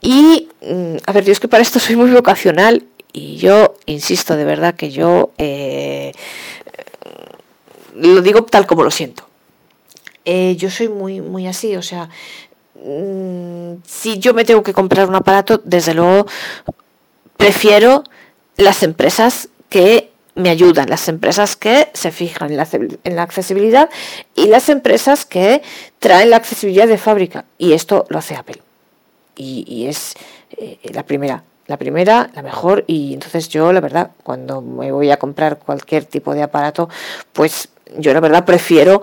Y, 0.00 0.48
mm, 0.62 0.96
a 1.04 1.12
ver, 1.12 1.24
yo 1.24 1.32
es 1.32 1.40
que 1.40 1.48
para 1.48 1.62
esto 1.62 1.78
soy 1.80 1.96
muy 1.96 2.10
vocacional 2.10 2.84
y 3.12 3.36
yo 3.36 3.74
insisto 3.86 4.36
de 4.36 4.44
verdad 4.44 4.74
que 4.74 4.90
yo 4.90 5.32
eh, 5.38 6.12
lo 7.94 8.22
digo 8.22 8.44
tal 8.44 8.66
como 8.66 8.84
lo 8.84 8.90
siento. 8.90 9.27
Eh, 10.30 10.56
yo 10.56 10.68
soy 10.68 10.90
muy, 10.90 11.22
muy 11.22 11.46
así, 11.46 11.74
o 11.74 11.80
sea, 11.80 12.10
mm, 12.74 13.76
si 13.82 14.18
yo 14.18 14.34
me 14.34 14.44
tengo 14.44 14.62
que 14.62 14.74
comprar 14.74 15.08
un 15.08 15.14
aparato, 15.14 15.62
desde 15.64 15.94
luego 15.94 16.26
prefiero 17.38 18.04
las 18.58 18.82
empresas 18.82 19.48
que 19.70 20.10
me 20.34 20.50
ayudan, 20.50 20.90
las 20.90 21.08
empresas 21.08 21.56
que 21.56 21.88
se 21.94 22.10
fijan 22.10 22.50
en 22.50 22.58
la, 23.16 23.22
accesibilidad 23.22 23.88
y 24.34 24.48
las 24.48 24.68
empresas 24.68 25.24
que 25.24 25.62
traen 25.98 26.28
la 26.28 26.36
accesibilidad 26.36 26.86
de 26.86 26.98
fábrica. 26.98 27.46
Y 27.56 27.72
esto 27.72 28.04
lo 28.10 28.18
hace 28.18 28.36
Apple. 28.36 28.60
Y, 29.34 29.86
es 29.86 30.12
eh, 30.58 30.78
la 30.92 31.04
primera, 31.04 31.42
la 31.66 31.78
primera, 31.78 32.30
la 32.34 32.42
mejor. 32.42 32.84
Y 32.86 33.14
entonces 33.14 33.48
yo, 33.48 33.72
la 33.72 33.80
verdad, 33.80 34.10
cuando 34.24 34.60
me 34.60 34.92
voy 34.92 35.10
a 35.10 35.16
comprar 35.16 35.58
cualquier 35.58 36.04
tipo 36.04 36.34
de 36.34 36.42
aparato, 36.42 36.90
pues 37.32 37.70
yo 37.96 38.12
la 38.12 38.20
verdad 38.20 38.44
prefiero 38.44 39.02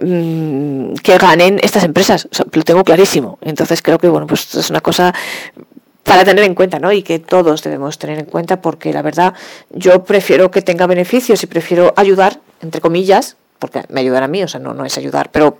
mm, 0.00 0.94
que 0.94 1.18
ganen 1.18 1.60
estas 1.62 1.84
empresas, 1.84 2.28
lo 2.52 2.62
tengo 2.62 2.84
clarísimo. 2.84 3.38
Entonces 3.42 3.82
creo 3.82 3.98
que 3.98 4.08
bueno, 4.08 4.26
pues 4.26 4.54
es 4.54 4.70
una 4.70 4.80
cosa 4.80 5.14
para 6.02 6.24
tener 6.24 6.44
en 6.44 6.54
cuenta, 6.54 6.78
¿no? 6.78 6.92
Y 6.92 7.02
que 7.02 7.18
todos 7.18 7.62
debemos 7.62 7.98
tener 7.98 8.18
en 8.18 8.26
cuenta 8.26 8.60
porque 8.60 8.92
la 8.92 9.02
verdad 9.02 9.34
yo 9.70 10.04
prefiero 10.04 10.50
que 10.50 10.62
tenga 10.62 10.86
beneficios 10.86 11.42
y 11.42 11.46
prefiero 11.46 11.92
ayudar, 11.96 12.40
entre 12.60 12.80
comillas, 12.80 13.36
porque 13.58 13.82
me 13.88 14.00
ayudan 14.00 14.24
a 14.24 14.28
mí, 14.28 14.42
o 14.42 14.48
sea, 14.48 14.60
no, 14.60 14.74
no 14.74 14.84
es 14.84 14.98
ayudar, 14.98 15.30
pero 15.30 15.58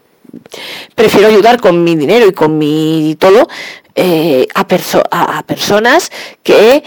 prefiero 0.95 1.29
ayudar 1.29 1.61
con 1.61 1.85
mi 1.85 1.97
dinero 1.97 2.27
y 2.27 2.33
con 2.33 2.59
mi 2.59 3.17
todo 3.19 3.49
eh, 3.95 4.47
a, 4.55 4.67
a, 5.39 5.43
personas 5.45 6.11
que 6.43 6.83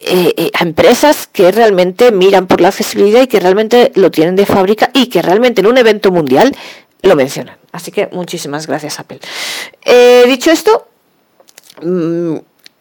eh, 0.00 0.34
eh, 0.36 0.50
a 0.54 0.62
empresas 0.62 1.26
que 1.26 1.50
realmente 1.50 2.12
miran 2.12 2.46
por 2.46 2.60
la 2.60 2.68
accesibilidad 2.68 3.22
y 3.22 3.26
que 3.26 3.40
realmente 3.40 3.92
lo 3.94 4.10
tienen 4.10 4.36
de 4.36 4.46
fábrica 4.46 4.90
y 4.94 5.06
que 5.06 5.22
realmente 5.22 5.60
en 5.60 5.66
un 5.66 5.78
evento 5.78 6.10
mundial 6.10 6.54
lo 7.02 7.16
mencionan. 7.16 7.56
Así 7.72 7.90
que 7.90 8.08
muchísimas 8.12 8.66
gracias 8.66 8.98
Apple. 8.98 9.20
dicho 10.26 10.50
esto, 10.50 10.88
mm, 11.82 12.36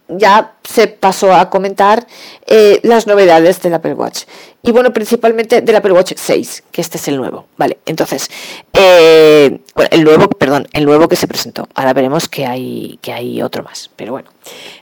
ya 0.07 0.55
se 0.63 0.87
pasó 0.87 1.33
a 1.33 1.49
comentar 1.49 2.07
eh, 2.45 2.79
las 2.83 3.07
novedades 3.07 3.61
del 3.61 3.73
Apple 3.73 3.93
Watch. 3.93 4.23
Y 4.61 4.71
bueno, 4.71 4.91
principalmente 4.91 5.61
del 5.61 5.75
Apple 5.75 5.93
Watch 5.93 6.13
6, 6.15 6.63
que 6.71 6.81
este 6.81 6.97
es 6.97 7.07
el 7.07 7.17
nuevo. 7.17 7.45
Vale, 7.57 7.79
entonces, 7.85 8.29
eh, 8.73 9.59
bueno, 9.75 9.89
el 9.91 10.03
nuevo, 10.03 10.29
perdón, 10.29 10.67
el 10.73 10.85
nuevo 10.85 11.07
que 11.07 11.15
se 11.15 11.27
presentó. 11.27 11.67
Ahora 11.75 11.93
veremos 11.93 12.27
que 12.27 12.45
hay, 12.45 12.99
que 13.01 13.13
hay 13.13 13.41
otro 13.41 13.63
más, 13.63 13.89
pero 13.95 14.13
bueno. 14.13 14.29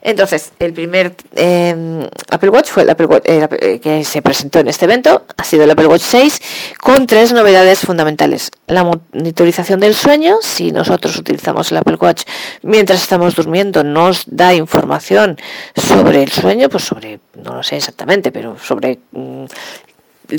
Entonces, 0.02 0.52
el 0.60 0.74
primer 0.74 1.16
em, 1.36 2.08
Apple 2.30 2.50
Watch 2.50 2.70
fue 2.70 2.84
el 2.84 2.90
eh, 2.90 3.80
que 3.80 4.04
se 4.04 4.22
presentó 4.22 4.60
en 4.60 4.68
este 4.68 4.86
evento, 4.86 5.26
ha 5.36 5.44
sido 5.44 5.64
el 5.64 5.72
Apple 5.72 5.88
Watch 5.88 6.04
6, 6.04 6.42
con 6.82 7.08
tres 7.08 7.34
novedades 7.34 7.80
fundamentales. 7.80 8.52
La 8.68 8.84
monitorización 8.84 9.80
del 9.80 9.96
sueño, 9.96 10.38
si 10.42 10.72
nosotros 10.72 11.18
utilizamos 11.18 11.72
el 11.72 11.78
Apple 11.78 11.98
Watch 12.00 12.24
mientras 12.62 13.02
estamos 13.02 13.36
durmiendo, 13.36 13.84
nos 13.84 14.24
da 14.28 14.54
información 14.54 15.38
sobre 15.76 16.24
el 16.24 16.32
sueño, 16.32 16.70
pues 16.70 16.84
sobre, 16.84 17.20
no 17.44 17.56
lo 17.56 17.64
sé 17.64 17.78
exactamente, 17.78 18.32
pero 18.32 18.58
sobre... 18.60 19.00
Mm, 19.12 19.46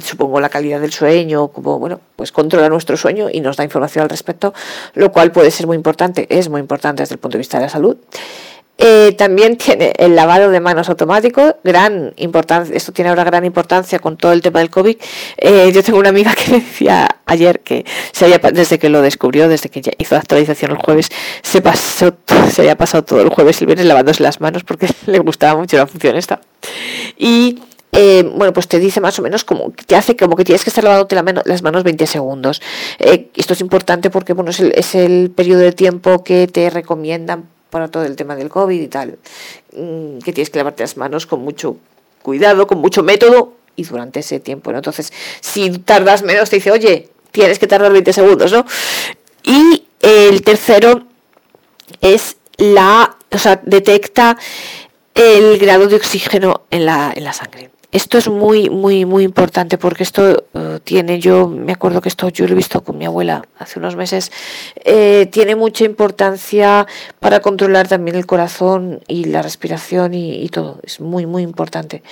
supongo 0.02 0.40
la 0.40 0.48
calidad 0.48 0.80
del 0.80 0.92
sueño, 0.92 1.48
como 1.48 1.78
bueno, 1.78 2.00
pues 2.16 2.32
controla 2.32 2.68
nuestro 2.68 2.96
sueño 2.96 3.28
y 3.32 3.40
nos 3.40 3.56
da 3.56 3.64
información 3.64 4.02
al 4.02 4.10
respecto, 4.10 4.52
lo 4.94 5.12
cual 5.12 5.32
puede 5.32 5.50
ser 5.50 5.66
muy 5.66 5.76
importante, 5.76 6.26
es 6.28 6.48
muy 6.48 6.60
importante 6.60 7.02
desde 7.02 7.14
el 7.14 7.20
punto 7.20 7.36
de 7.36 7.40
vista 7.40 7.58
de 7.58 7.64
la 7.64 7.68
salud. 7.70 7.96
Eh, 8.78 9.12
también 9.16 9.56
tiene 9.56 9.94
el 9.96 10.14
lavado 10.14 10.50
de 10.50 10.60
manos 10.60 10.90
automático, 10.90 11.56
gran 11.64 12.12
importancia, 12.16 12.76
esto 12.76 12.92
tiene 12.92 13.08
ahora 13.08 13.24
gran 13.24 13.44
importancia 13.46 13.98
con 13.98 14.18
todo 14.18 14.32
el 14.32 14.42
tema 14.42 14.58
del 14.58 14.68
COVID. 14.68 14.96
Eh, 15.38 15.72
yo 15.72 15.82
tengo 15.82 15.98
una 15.98 16.10
amiga 16.10 16.34
que 16.34 16.52
decía 16.60 17.08
ayer 17.24 17.60
que 17.60 17.86
se 18.12 18.26
había, 18.26 18.38
desde 18.38 18.78
que 18.78 18.90
lo 18.90 19.00
descubrió, 19.00 19.48
desde 19.48 19.70
que 19.70 19.80
hizo 19.96 20.14
la 20.14 20.20
actualización 20.20 20.72
el 20.72 20.76
jueves, 20.76 21.10
se 21.42 21.62
pasó, 21.62 22.16
se 22.52 22.62
había 22.62 22.76
pasado 22.76 23.02
todo 23.02 23.22
el 23.22 23.30
jueves 23.30 23.60
el 23.60 23.66
viernes 23.66 23.86
lavándose 23.86 24.22
las 24.22 24.40
manos 24.42 24.62
porque 24.62 24.88
le 25.06 25.20
gustaba 25.20 25.58
mucho 25.58 25.78
la 25.78 25.86
función 25.86 26.14
esta. 26.16 26.40
Y 27.16 27.60
eh, 27.92 28.30
bueno, 28.36 28.52
pues 28.52 28.68
te 28.68 28.78
dice 28.78 29.00
más 29.00 29.18
o 29.18 29.22
menos 29.22 29.44
como, 29.44 29.72
te 29.86 29.96
hace 29.96 30.16
como 30.16 30.36
que 30.36 30.44
tienes 30.44 30.64
que 30.64 30.68
estar 30.68 30.84
lavándote 30.84 31.16
las 31.46 31.62
manos 31.62 31.82
20 31.82 32.06
segundos. 32.06 32.60
esto 32.98 33.54
es 33.54 33.60
importante 33.62 34.10
porque, 34.10 34.34
bueno, 34.34 34.50
es 34.50 34.60
el, 34.60 34.72
es 34.76 34.94
el 34.94 35.32
periodo 35.34 35.60
de 35.60 35.72
tiempo 35.72 36.22
que 36.22 36.46
te 36.46 36.68
recomiendan 36.68 37.55
para 37.76 37.88
todo 37.88 38.06
el 38.06 38.16
tema 38.16 38.34
del 38.36 38.48
COVID 38.48 38.80
y 38.80 38.88
tal, 38.88 39.18
mm, 39.76 40.20
que 40.20 40.32
tienes 40.32 40.48
que 40.48 40.56
lavarte 40.56 40.82
las 40.82 40.96
manos 40.96 41.26
con 41.26 41.40
mucho 41.40 41.76
cuidado, 42.22 42.66
con 42.66 42.78
mucho 42.78 43.02
método 43.02 43.52
y 43.76 43.84
durante 43.84 44.20
ese 44.20 44.40
tiempo, 44.40 44.72
¿no? 44.72 44.78
Entonces, 44.78 45.12
si 45.42 45.68
tardas 45.80 46.22
menos, 46.22 46.48
te 46.48 46.56
dice, 46.56 46.70
oye, 46.70 47.10
tienes 47.32 47.58
que 47.58 47.66
tardar 47.66 47.92
20 47.92 48.14
segundos, 48.14 48.50
¿no? 48.50 48.64
Y 49.42 49.84
el 50.00 50.40
tercero 50.40 51.02
es 52.00 52.38
la, 52.56 53.14
o 53.30 53.36
sea, 53.36 53.60
detecta 53.62 54.38
el 55.14 55.58
grado 55.58 55.86
de 55.86 55.96
oxígeno 55.96 56.62
en 56.70 56.86
la, 56.86 57.12
en 57.14 57.24
la 57.24 57.34
sangre. 57.34 57.72
Esto 57.92 58.18
es 58.18 58.28
muy, 58.28 58.68
muy, 58.68 59.04
muy 59.04 59.22
importante 59.22 59.78
porque 59.78 60.02
esto 60.02 60.44
eh, 60.54 60.80
tiene, 60.82 61.20
yo 61.20 61.48
me 61.48 61.72
acuerdo 61.72 62.00
que 62.00 62.08
esto 62.08 62.28
yo 62.30 62.46
lo 62.46 62.52
he 62.52 62.56
visto 62.56 62.82
con 62.82 62.98
mi 62.98 63.06
abuela 63.06 63.46
hace 63.58 63.78
unos 63.78 63.94
meses, 63.94 64.32
eh, 64.84 65.28
tiene 65.30 65.54
mucha 65.54 65.84
importancia 65.84 66.86
para 67.20 67.40
controlar 67.40 67.86
también 67.86 68.16
el 68.16 68.26
corazón 68.26 69.00
y 69.06 69.26
la 69.26 69.40
respiración 69.40 70.14
y, 70.14 70.48
todo. 70.48 70.80
Es 70.82 71.00
muy, 71.00 71.26
muy 71.26 71.42
importante. 71.42 72.02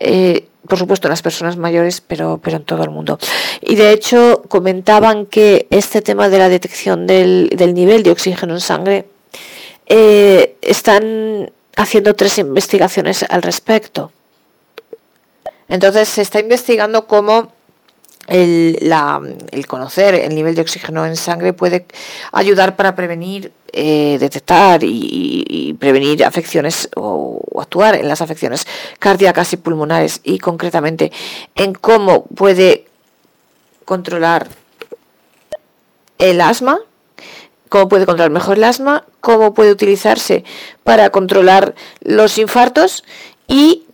Eh, 0.00 0.46
por 0.66 0.78
supuesto 0.78 1.08
en 1.08 1.10
las 1.10 1.22
personas 1.22 1.56
mayores, 1.56 2.00
pero, 2.00 2.40
pero 2.42 2.56
en 2.56 2.64
todo 2.64 2.82
el 2.82 2.90
mundo. 2.90 3.18
Y 3.60 3.76
de 3.76 3.92
hecho 3.92 4.42
comentaban 4.48 5.26
que 5.26 5.66
este 5.70 6.02
tema 6.02 6.28
de 6.28 6.38
la 6.38 6.48
detección 6.48 7.06
del, 7.06 7.50
del 7.54 7.74
nivel 7.74 8.02
de 8.02 8.10
oxígeno 8.10 8.54
en 8.54 8.60
sangre 8.60 9.06
están 9.90 11.50
haciendo 11.76 12.14
tres 12.14 12.38
investigaciones 12.38 13.24
al 13.28 13.42
respecto. 13.42 14.12
Entonces 15.68 16.08
se 16.08 16.22
está 16.22 16.40
investigando 16.40 17.06
cómo 17.06 17.52
el, 18.28 19.66
conocer 19.66 20.14
el 20.14 20.34
nivel 20.34 20.54
de 20.54 20.62
oxígeno 20.62 21.06
en 21.06 21.16
sangre 21.16 21.52
puede 21.52 21.86
ayudar 22.32 22.76
para 22.76 22.94
prevenir, 22.94 23.52
eh, 23.72 24.18
detectar 24.20 24.80
y, 24.82 25.74
prevenir 25.78 26.24
afecciones 26.24 26.88
o, 26.96 27.40
actuar 27.60 27.96
en 27.96 28.08
las 28.08 28.20
afecciones 28.20 28.66
cardíacas 28.98 29.52
y 29.52 29.56
pulmonares 29.56 30.20
y 30.22 30.38
concretamente 30.38 31.10
en 31.54 31.74
cómo 31.74 32.24
puede 32.26 32.86
controlar 33.84 34.48
el 36.18 36.40
asma, 36.40 36.78
cómo 37.68 37.88
puede 37.88 38.06
controlar 38.06 38.30
mejor 38.30 38.58
el 38.58 38.64
asma, 38.64 39.04
cómo 39.20 39.54
puede 39.54 39.72
utilizarse 39.72 40.44
para 40.84 41.10
controlar 41.10 41.74
los 42.00 42.38
infartos 42.38 43.04
y 43.48 43.87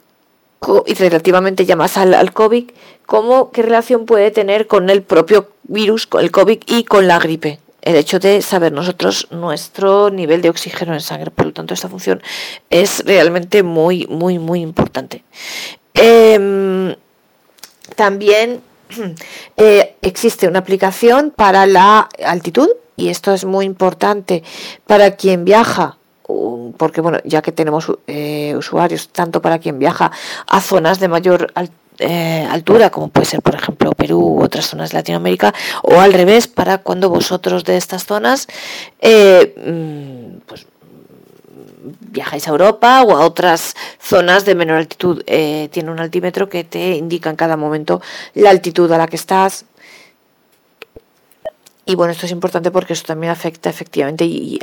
y 0.87 0.95
relativamente 0.95 1.67
ya 1.67 1.77
más 1.77 1.97
al, 1.97 2.33
COVID, 2.33 2.71
¿cómo, 3.07 3.51
¿qué 3.51 3.63
relación 3.63 4.07
puede 4.07 4.31
tener 4.31 4.67
con 4.67 4.91
el 4.91 5.03
propio 5.03 5.51
virus, 5.65 6.07
con 6.07 6.23
el 6.23 6.31
COVID 6.31 6.63
y 6.67 6.85
con 6.85 7.07
la 7.09 7.19
gripe? 7.19 7.61
El 7.83 7.97
hecho 7.97 8.19
de 8.19 8.41
saber 8.41 8.73
nosotros 8.73 9.29
nuestro 9.31 10.11
nivel 10.11 10.41
de 10.41 10.49
oxígeno 10.49 10.95
en 10.95 11.01
sangre. 11.01 11.31
Por 11.31 11.47
lo 11.47 11.53
tanto, 11.53 11.75
esta 11.75 11.89
función 11.89 12.23
es 12.71 13.05
realmente 13.05 13.63
muy, 13.63 14.07
muy, 14.07 14.39
muy 14.39 14.63
importante. 14.63 15.23
Em, 15.93 16.95
también 17.95 18.63
eh, 19.57 19.97
existe 20.01 20.49
una 20.49 20.61
aplicación 20.61 21.31
para 21.31 21.67
la 21.67 22.09
altitud 22.25 22.69
y 22.97 23.09
esto 23.09 23.33
es 23.33 23.45
muy 23.45 23.67
importante 23.67 24.43
para 24.87 25.17
quien 25.17 25.45
viaja 25.45 25.99
porque 26.77 27.01
bueno, 27.01 27.19
ya 27.25 27.43
que 27.43 27.53
tenemos 27.53 27.93
eh, 28.07 28.55
usuarios 28.57 29.09
tanto 29.09 29.43
para 29.43 29.59
quien 29.59 29.79
viaja 29.79 30.11
a 30.47 30.61
zonas 30.61 30.99
de 30.99 31.09
mayor 31.09 31.53
eh, 31.99 32.47
altura, 32.51 32.91
como 32.91 33.09
puede 33.09 33.27
ser 33.27 33.43
por 33.43 33.55
ejemplo 33.55 33.93
Perú 33.93 34.21
u 34.21 34.43
otras 34.43 34.67
zonas 34.67 34.91
de 34.91 34.99
Latinoamérica, 34.99 35.53
o 35.83 36.01
al 36.01 36.13
revés, 36.13 36.49
para 36.49 36.79
cuando 36.79 37.11
vosotros 37.11 37.65
de 37.65 37.77
estas 37.77 38.07
zonas 38.07 38.49
eh, 39.01 39.55
mm, 39.67 40.39
pues, 40.47 40.67
viajáis 42.11 42.49
a 42.49 42.51
Europa 42.53 43.03
o 43.03 43.17
a 43.17 43.27
otras 43.27 43.75
zonas 44.01 44.47
de 44.47 44.55
menor 44.55 44.79
altitud. 44.79 45.23
tiene 45.25 45.91
un 45.91 46.01
altímetro 46.01 46.49
que 46.49 46.65
te 46.65 46.97
indica 46.97 47.29
en 47.29 47.37
cada 47.37 47.59
momento 47.59 48.01
la 48.33 48.49
altitud 48.49 48.91
a 48.93 48.99
la 48.99 49.07
que 49.07 49.17
estás, 49.17 49.67
y 51.87 51.95
bueno, 51.95 52.13
esto 52.13 52.27
es 52.27 52.33
importante 52.33 52.71
porque 52.71 52.95
eso 52.95 53.05
también 53.05 53.31
afecta 53.31 53.69
efectivamente 53.69 54.25
y, 54.25 54.59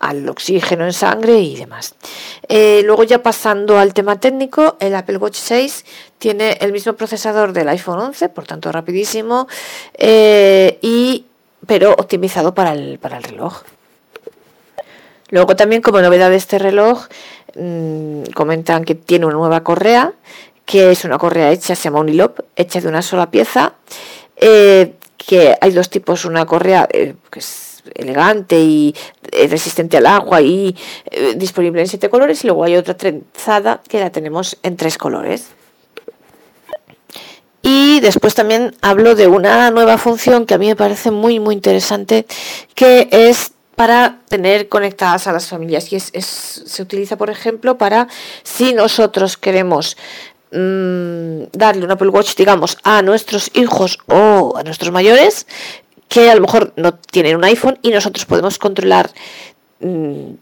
al, 0.00 0.28
oxígeno 0.28 0.84
en 0.84 0.92
sangre 0.92 1.38
y 1.38 1.56
demás. 1.56 1.94
Eh, 2.48 2.82
luego 2.84 3.04
ya 3.04 3.22
pasando 3.22 3.78
al 3.78 3.94
tema 3.94 4.20
técnico, 4.20 4.76
el 4.80 4.94
Apple 4.94 5.16
Watch 5.16 5.36
6 5.36 5.84
tiene 6.18 6.58
el 6.60 6.72
mismo 6.72 6.92
procesador 6.92 7.52
del 7.52 7.68
iPhone 7.68 8.00
11, 8.00 8.28
por 8.28 8.44
tanto 8.44 8.70
rapidísimo, 8.70 9.48
eh, 9.94 10.78
y, 10.82 11.24
pero 11.66 11.92
optimizado 11.92 12.54
para 12.54 12.72
el, 12.72 12.98
para 12.98 13.16
el 13.16 13.22
reloj. 13.22 13.62
Luego 15.30 15.56
también 15.56 15.82
como 15.82 16.00
novedad 16.00 16.30
de 16.30 16.36
este 16.36 16.58
reloj 16.58 17.06
mmm, 17.56 18.24
comentan 18.34 18.84
que 18.84 18.94
tiene 18.94 19.26
una 19.26 19.36
nueva 19.36 19.62
correa, 19.62 20.12
que 20.66 20.90
es 20.90 21.04
una 21.04 21.16
correa 21.16 21.50
hecha, 21.50 21.74
se 21.74 21.84
llama 21.84 22.00
Unilop, 22.00 22.40
hecha 22.56 22.80
de 22.80 22.88
una 22.88 23.00
sola 23.00 23.30
pieza, 23.30 23.72
eh, 24.36 24.92
que 25.16 25.56
hay 25.60 25.70
dos 25.72 25.90
tipos, 25.90 26.24
una 26.24 26.46
correa 26.46 26.88
eh, 26.92 27.14
que 27.30 27.40
es 27.40 27.82
elegante 27.94 28.58
y 28.58 28.94
eh, 29.32 29.46
resistente 29.48 29.96
al 29.96 30.06
agua 30.06 30.40
y 30.40 30.76
eh, 31.10 31.34
disponible 31.36 31.80
en 31.80 31.88
siete 31.88 32.10
colores 32.10 32.42
y 32.44 32.48
luego 32.48 32.64
hay 32.64 32.76
otra 32.76 32.96
trenzada 32.96 33.80
que 33.88 34.00
la 34.00 34.10
tenemos 34.10 34.56
en 34.62 34.76
tres 34.76 34.98
colores. 34.98 35.48
Y 37.62 37.98
después 38.00 38.34
también 38.34 38.76
hablo 38.80 39.14
de 39.16 39.26
una 39.26 39.70
nueva 39.70 39.98
función 39.98 40.46
que 40.46 40.54
a 40.54 40.58
mí 40.58 40.68
me 40.68 40.76
parece 40.76 41.10
muy 41.10 41.40
muy 41.40 41.54
interesante, 41.54 42.26
que 42.74 43.08
es 43.10 43.52
para 43.74 44.20
tener 44.28 44.68
conectadas 44.68 45.26
a 45.26 45.32
las 45.32 45.48
familias. 45.48 45.92
Y 45.92 45.96
es, 45.96 46.12
se 46.12 46.82
utiliza, 46.82 47.16
por 47.16 47.28
ejemplo, 47.28 47.76
para 47.76 48.08
si 48.42 48.72
nosotros 48.72 49.36
queremos 49.36 49.96
mmm, 50.56 51.48
darle 51.52 51.84
un 51.84 51.90
Apple 51.90 52.08
Watch, 52.08 52.34
digamos, 52.36 52.78
a 52.82 53.02
nuestros 53.02 53.50
hijos 53.54 53.98
o 54.06 54.54
a 54.56 54.62
nuestros 54.62 54.90
mayores, 54.92 55.46
que 56.08 56.30
a 56.30 56.34
lo 56.34 56.40
mejor 56.40 56.72
no 56.76 56.94
tienen 56.94 57.36
un 57.36 57.44
iPhone 57.44 57.78
y 57.82 57.90
nosotros 57.90 58.24
podemos 58.24 58.58
controlar 58.58 59.10
mmm, 59.80 60.34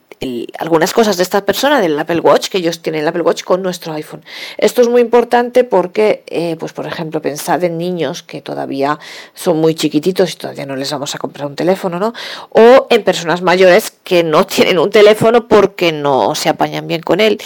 algunas 0.58 0.92
cosas 0.92 1.16
de 1.16 1.22
esta 1.22 1.44
persona 1.44 1.80
del 1.80 1.98
Apple 1.98 2.20
Watch, 2.20 2.48
que 2.48 2.58
ellos 2.58 2.80
tienen 2.80 3.02
el 3.02 3.08
Apple 3.08 3.22
Watch 3.22 3.42
con 3.42 3.62
nuestro 3.62 3.92
iPhone. 3.92 4.24
Esto 4.58 4.82
es 4.82 4.88
muy 4.88 5.00
importante 5.00 5.64
porque, 5.64 6.24
eh, 6.26 6.56
pues 6.58 6.72
por 6.72 6.86
ejemplo, 6.86 7.20
pensad 7.20 7.62
en 7.64 7.78
niños 7.78 8.22
que 8.22 8.40
todavía 8.40 8.98
son 9.34 9.58
muy 9.58 9.74
chiquititos 9.74 10.32
y 10.32 10.36
todavía 10.36 10.66
no 10.66 10.76
les 10.76 10.90
vamos 10.90 11.14
a 11.14 11.18
comprar 11.18 11.46
un 11.46 11.56
teléfono, 11.56 11.98
¿no? 11.98 12.12
O 12.50 12.86
en 12.90 13.02
personas 13.04 13.42
mayores 13.42 13.92
que 14.02 14.22
no 14.22 14.46
tienen 14.54 14.78
un 14.78 14.90
teléfono 14.90 15.48
porque 15.48 15.92
no 15.92 16.34
se 16.34 16.48
apañan 16.48 16.86
bien 16.86 17.02
con 17.02 17.20
él. 17.20 17.40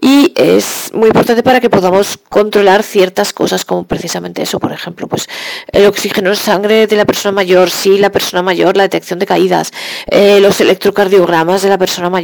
Y 0.00 0.32
es 0.36 0.90
muy 0.94 1.08
importante 1.08 1.42
para 1.42 1.60
que 1.60 1.70
podamos 1.70 2.18
controlar 2.28 2.82
ciertas 2.82 3.32
cosas 3.32 3.64
como 3.64 3.84
precisamente 3.84 4.42
eso, 4.42 4.58
por 4.58 4.72
ejemplo, 4.72 5.06
pues 5.06 5.28
el 5.72 5.86
oxígeno 5.86 6.30
en 6.30 6.36
sangre 6.36 6.86
de 6.86 6.96
la 6.96 7.04
persona 7.04 7.32
mayor, 7.32 7.70
sí, 7.70 7.98
la 7.98 8.10
persona 8.10 8.42
mayor, 8.42 8.76
la 8.76 8.84
detección 8.84 9.18
de 9.18 9.26
caídas, 9.26 9.72
eh, 10.06 10.40
los 10.40 10.60
electrocardiogramas 10.60 11.62
de 11.62 11.68
la 11.68 11.78
persona 11.78 12.10
mayor. 12.10 12.23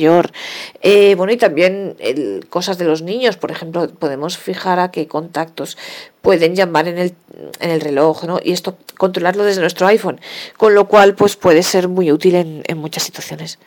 Eh, 0.82 1.14
bueno, 1.16 1.32
y 1.32 1.36
también 1.36 1.96
cosas 2.48 2.78
de 2.78 2.84
los 2.84 3.02
niños, 3.02 3.36
por 3.36 3.50
ejemplo, 3.50 3.88
podemos 3.88 4.38
fijar 4.38 4.78
a 4.78 4.90
qué 4.90 5.06
contactos 5.06 5.76
pueden 6.22 6.54
llamar 6.54 6.88
en 6.88 6.98
el, 6.98 7.14
en 7.60 7.70
el 7.70 7.80
reloj, 7.80 8.24
¿no? 8.24 8.40
Y 8.42 8.52
esto 8.52 8.76
controlarlo 8.98 9.44
desde 9.44 9.60
nuestro 9.60 9.86
iPhone, 9.86 10.20
con 10.56 10.74
lo 10.74 10.86
cual 10.86 11.14
pues 11.14 11.36
puede 11.36 11.62
ser 11.62 11.88
muy 11.88 12.12
útil 12.12 12.34
en, 12.34 12.62
en 12.66 12.78
muchas 12.78 13.02
situaciones. 13.02 13.58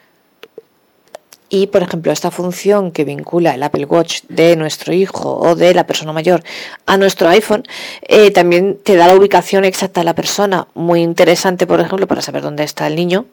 Y, 1.50 1.68
por 1.68 1.84
ejemplo, 1.84 2.12
esta 2.12 2.32
función 2.32 2.92
que 2.92 3.06
vincula 3.06 3.54
el 3.54 3.62
Apple 3.62 3.86
Watch 3.86 4.24
de 4.28 4.56
nuestro 4.56 4.92
hijo 4.92 5.38
o 5.38 5.56
de 5.56 5.76
la 5.76 5.86
persona 5.86 6.12
mayor 6.12 6.42
a 6.88 6.98
nuestro 6.98 7.30
iPhone, 7.30 7.64
eh, 8.02 8.32
también 8.32 8.80
te 8.84 8.96
da 8.96 9.06
la 9.06 9.16
ubicación 9.16 9.64
exacta 9.64 10.02
de 10.02 10.06
la 10.06 10.16
persona. 10.16 10.68
Muy 10.74 11.04
interesante, 11.04 11.68
por 11.68 11.80
ejemplo, 11.80 12.08
para 12.08 12.24
saber 12.24 12.42
dónde 12.42 12.64
está 12.64 12.88
el 12.88 12.96
niño 12.96 13.28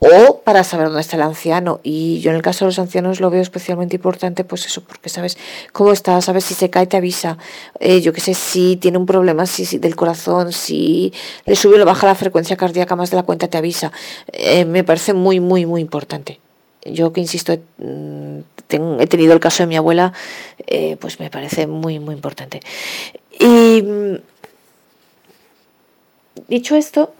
o 0.00 0.40
para 0.40 0.64
saber 0.64 0.86
dónde 0.86 1.00
está 1.00 1.16
el 1.16 1.22
anciano. 1.22 1.80
Y 1.82 2.20
yo 2.20 2.30
en 2.30 2.36
el 2.36 2.42
caso 2.42 2.64
de 2.64 2.70
los 2.70 2.78
ancianos 2.78 3.20
lo 3.20 3.30
veo 3.30 3.42
especialmente 3.42 3.96
importante, 3.96 4.44
pues 4.44 4.66
eso, 4.66 4.82
porque 4.82 5.08
sabes 5.08 5.38
cómo 5.72 5.92
está, 5.92 6.20
sabes 6.20 6.44
si 6.44 6.54
se 6.54 6.70
cae, 6.70 6.86
te 6.86 6.96
avisa. 6.96 7.38
Eh, 7.80 8.00
yo 8.00 8.12
qué 8.12 8.20
sé, 8.20 8.34
si 8.34 8.76
tiene 8.76 8.98
un 8.98 9.06
problema 9.06 9.46
si, 9.46 9.78
del 9.78 9.96
corazón, 9.96 10.52
si 10.52 11.12
le 11.46 11.56
sube 11.56 11.80
o 11.80 11.84
baja 11.84 12.06
la 12.06 12.14
frecuencia 12.14 12.56
cardíaca 12.56 12.96
más 12.96 13.10
de 13.10 13.16
la 13.16 13.22
cuenta, 13.22 13.48
te 13.48 13.58
avisa. 13.58 13.92
Eh, 14.32 14.64
me 14.64 14.84
parece 14.84 15.14
muy, 15.14 15.40
muy, 15.40 15.66
muy 15.66 15.80
importante 15.80 16.40
yo 16.84 17.12
que 17.12 17.20
insisto, 17.20 17.56
mm, 17.78 18.38
he 19.00 19.06
tenido 19.06 19.32
el 19.32 19.40
caso 19.40 19.62
de 19.62 19.66
mi 19.66 19.76
abuela, 19.76 20.12
eh, 20.66 20.96
pues 21.00 21.20
me 21.20 21.30
parece 21.30 21.66
muy, 21.66 21.98
muy 21.98 22.14
importante. 22.14 22.60
Y 23.38 23.82
mm, 23.82 24.16
dicho 26.48 26.76
esto, 26.76 27.14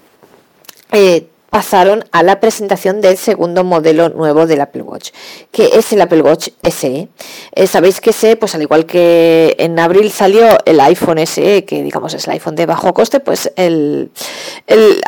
eh, 0.92 1.26
pasaron 1.54 2.04
a 2.10 2.24
la 2.24 2.40
presentación 2.40 3.00
del 3.00 3.16
segundo 3.16 3.62
modelo 3.62 4.08
nuevo 4.08 4.44
del 4.48 4.60
Apple 4.60 4.82
Watch, 4.82 5.12
que 5.52 5.70
es 5.74 5.92
el 5.92 6.00
Apple 6.00 6.20
Watch 6.20 6.48
SE. 6.64 7.08
Eh, 7.52 7.66
Sabéis 7.68 8.00
que 8.00 8.12
SE, 8.12 8.34
pues 8.34 8.56
al 8.56 8.62
igual 8.62 8.86
que 8.86 9.54
en 9.60 9.78
abril 9.78 10.10
salió 10.10 10.58
el 10.64 10.80
iPhone 10.80 11.24
SE, 11.24 11.64
que 11.64 11.84
digamos 11.84 12.12
es 12.12 12.26
el 12.26 12.32
iPhone 12.32 12.56
de 12.56 12.66
bajo 12.66 12.92
coste, 12.92 13.20
pues 13.20 13.52
el, 13.54 14.10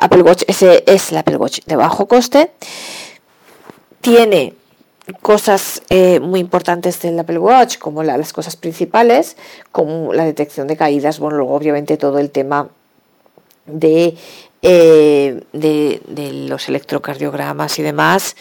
Apple 0.00 0.22
Watch 0.22 0.44
SE 0.46 0.84
es 0.86 1.10
el 1.10 1.18
Apple 1.18 1.36
Watch 1.36 1.64
de 1.66 1.74
bajo 1.74 2.06
coste 2.06 2.52
tiene 4.00 4.54
cosas 5.22 5.82
eh, 5.90 6.20
muy 6.20 6.38
importantes 6.38 7.02
del 7.02 7.18
Apple 7.18 7.38
Watch, 7.38 7.78
como 7.78 8.04
la, 8.04 8.16
las 8.16 8.32
cosas 8.32 8.54
principales, 8.54 9.36
como 9.72 10.12
la 10.12 10.24
detección 10.24 10.68
de 10.68 10.76
caídas, 10.76 11.18
bueno, 11.18 11.38
luego 11.38 11.56
obviamente 11.56 11.96
todo 11.96 12.20
el 12.20 12.30
tema 12.30 12.68
de, 13.66 14.16
eh, 14.68 15.42
de, 15.52 16.00
los 16.48 16.68
electrocardiogramas 16.68 17.78
y 17.78 17.82
demás. 17.82 18.36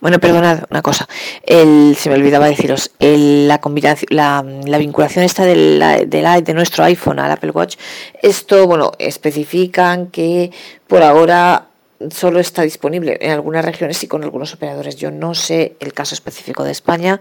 Bueno, 0.00 0.20
perdonad 0.20 0.64
una 0.70 0.82
cosa, 0.82 1.08
el, 1.42 1.96
se 1.98 2.08
me 2.08 2.14
olvidaba 2.14 2.46
deciros, 2.46 2.92
el, 3.00 3.48
la, 3.48 3.60
combinación, 3.60 4.06
la, 4.10 4.42
la, 4.64 4.78
vinculación 4.78 5.24
esta 5.24 5.44
de, 5.44 5.56
la, 5.56 5.98
de, 5.98 6.22
la, 6.22 6.40
de 6.40 6.54
nuestro 6.54 6.84
iPhone 6.84 7.18
al 7.18 7.32
Apple 7.32 7.50
Watch, 7.50 7.76
esto, 8.22 8.66
bueno, 8.66 8.92
especifican 8.98 10.06
que 10.06 10.52
por 10.86 11.02
ahora 11.02 11.69
solo 12.08 12.40
está 12.40 12.62
disponible 12.62 13.18
en 13.20 13.32
algunas 13.32 13.64
regiones 13.64 14.02
y 14.02 14.08
con 14.08 14.24
algunos 14.24 14.54
operadores. 14.54 14.96
Yo 14.96 15.10
no 15.10 15.34
sé 15.34 15.76
el 15.80 15.92
caso 15.92 16.14
específico 16.14 16.64
de 16.64 16.70
España, 16.70 17.20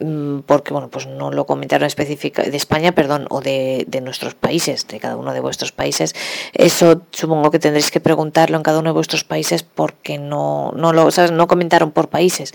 mm, 0.00 0.40
porque 0.40 0.72
bueno, 0.72 0.88
pues 0.88 1.06
no 1.06 1.30
lo 1.30 1.46
comentaron 1.46 1.86
específico 1.86 2.42
de 2.42 2.56
España, 2.56 2.92
perdón, 2.92 3.26
o 3.30 3.40
de, 3.40 3.86
de, 3.88 4.00
nuestros 4.00 4.34
países, 4.34 4.86
de 4.88 5.00
cada 5.00 5.16
uno 5.16 5.32
de 5.32 5.40
vuestros 5.40 5.72
países. 5.72 6.14
Eso 6.52 7.02
supongo 7.12 7.50
que 7.50 7.58
tendréis 7.58 7.90
que 7.90 8.00
preguntarlo 8.00 8.56
en 8.56 8.62
cada 8.62 8.80
uno 8.80 8.90
de 8.90 8.94
vuestros 8.94 9.24
países 9.24 9.62
porque 9.62 10.18
no, 10.18 10.72
no 10.76 10.92
lo, 10.92 11.10
¿sabes? 11.10 11.32
no 11.32 11.46
comentaron 11.46 11.90
por 11.90 12.08
países 12.08 12.52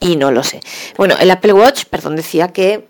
y 0.00 0.16
no 0.16 0.30
lo 0.30 0.42
sé. 0.42 0.60
Bueno, 0.98 1.14
el 1.18 1.30
Apple 1.30 1.54
Watch, 1.54 1.86
perdón, 1.86 2.16
decía 2.16 2.48
que 2.48 2.86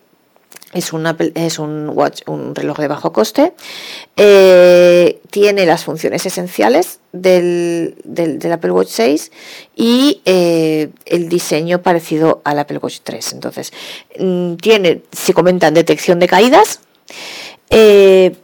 es, 0.76 0.92
es 1.34 1.58
un, 1.58 2.54
reloj 2.54 2.78
de 2.78 2.88
bajo 2.88 3.12
coste. 3.12 3.54
Eh, 4.16 5.20
tiene 5.30 5.66
las 5.66 5.84
funciones 5.84 6.26
esenciales 6.26 7.00
del, 7.12 7.96
del, 8.04 8.52
Apple 8.52 8.72
Watch 8.72 8.88
6 8.90 9.32
y 9.74 10.20
eh, 10.24 10.90
el 11.06 11.28
diseño 11.28 11.82
parecido 11.82 12.42
al 12.44 12.58
Apple 12.58 12.78
Watch 12.78 12.98
3. 13.02 13.32
Entonces, 13.32 13.72
mm, 14.18 14.54
tiene, 14.56 15.02
se 15.12 15.32
comentan 15.32 15.74
detección 15.74 16.18
de 16.18 16.28
caídas. 16.28 16.80
Eh, 17.70 18.36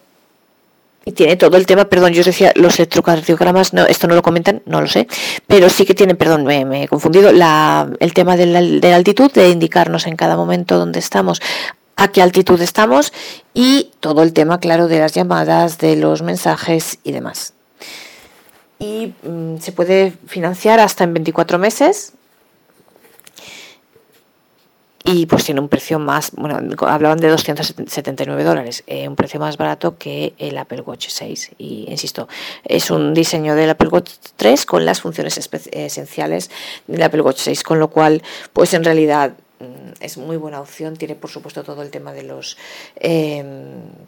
y 1.05 1.13
tiene 1.13 1.37
todo 1.37 1.57
el 1.57 1.67
tema, 1.67 1.87
perdón, 1.87 2.13
yo 2.13 2.21
os 2.21 2.27
decía 2.27 2.53
los 2.55 2.79
electrocardiogramas, 2.79 3.73
no, 3.73 3.87
esto 3.87 4.07
no 4.07 4.15
lo 4.15 4.23
comentan, 4.23 4.63
no 4.67 4.81
lo 4.81 4.87
sé, 4.87 5.09
pero 5.49 5.69
sí 5.69 5.85
que 5.85 5.95
tienen, 5.95 6.17
perdón, 6.17 6.45
me, 6.45 6.65
me 6.65 6.85
he 6.85 6.89
confundido, 6.89 7.33
la, 7.33 7.91
el 7.99 8.15
tema 8.15 8.37
de 8.37 8.47
la, 8.47 8.61
de 8.61 8.89
la 8.89 8.95
altitud, 8.95 9.31
de 9.33 9.49
indicarnos 9.49 10.07
en 10.07 10.15
cada 10.15 10.37
momento 10.37 10.79
dónde 10.79 11.01
estamos, 11.01 11.41
a 11.97 12.09
qué 12.09 12.23
altitud 12.23 12.61
estamos 12.61 13.13
y 13.55 13.91
todo 14.01 14.23
el 14.23 14.33
tema, 14.33 14.59
claro, 14.59 14.89
de 14.89 14.99
las 14.99 15.13
llamadas, 15.13 15.79
de 15.79 15.97
los 15.97 16.23
mensajes 16.23 16.99
y 17.05 17.13
demás. 17.13 17.55
Y 18.79 19.15
mmm, 19.23 19.59
se 19.59 19.73
puede 19.73 20.13
financiar 20.27 20.81
hasta 20.81 21.05
en 21.05 21.15
24 21.15 21.59
meses. 21.59 22.15
Y 25.05 25.27
pues 25.27 25.45
tiene 25.45 25.61
un 25.61 25.69
precio 25.69 25.99
más, 25.99 26.31
bueno, 26.31 26.61
hablaban 26.87 27.19
de 27.19 27.29
279 27.29 28.45
dólares, 28.45 28.85
eh, 28.87 29.09
un 29.09 29.17
precio 29.17 29.41
más 29.41 29.57
barato 29.57 29.99
que 29.99 30.33
el 30.39 30.57
Apple 30.57 30.83
Watch 30.83 31.09
6. 31.09 31.51
Y 31.59 31.87
insisto, 31.89 32.29
es 32.63 32.89
un 32.89 33.13
diseño 33.13 33.57
del 33.57 33.71
Apple 33.71 33.89
Watch 33.89 34.13
3 34.37 34.65
con 34.65 34.87
las 34.87 35.01
funciones 35.01 35.37
esenciales 35.73 36.51
del 36.87 37.03
Apple 37.03 37.23
Watch 37.23 37.39
6, 37.39 37.65
con 37.65 37.81
lo 37.81 37.91
cual, 37.91 38.23
pues 38.53 38.75
en 38.75 38.85
realidad 38.85 39.33
Mm, 39.33 39.42
es 40.01 40.19
muy 40.19 40.37
buena 40.37 40.61
opción. 40.61 40.97
Tiene, 40.97 41.15
por 41.15 41.31
supuesto, 41.31 41.63
todo 41.63 41.83
el 41.83 41.91
tema 41.91 42.13
de 42.13 42.23
los 42.23 42.57
eh, 42.97 43.45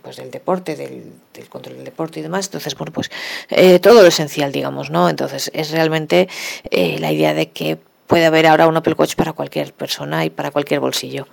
pues 0.02 0.16
del 0.16 0.30
deporte, 0.30 0.76
del, 0.76 1.12
control 1.48 1.76
del 1.76 1.84
deporte 1.84 2.20
y 2.20 2.22
demás. 2.22 2.46
Entonces, 2.46 2.74
bueno, 2.74 2.92
pues 2.92 3.10
eh, 3.50 3.78
todo 3.78 4.02
lo 4.02 4.08
esencial, 4.08 4.52
digamos, 4.52 4.90
¿no? 4.90 5.08
Entonces, 5.08 5.50
es 5.54 5.70
realmente 5.70 6.28
eh, 6.70 6.98
la 6.98 7.12
idea 7.12 7.34
de 7.34 7.50
que 7.50 7.78
puede 8.06 8.26
haber 8.26 8.46
ahora 8.46 8.66
un 8.66 8.76
Apple 8.76 8.94
Watch 8.96 9.14
para 9.14 9.32
cualquier 9.32 9.72
persona 9.72 10.24
y 10.24 10.30
para 10.30 10.50
cualquier 10.50 10.80
bolsillo. 10.80 11.26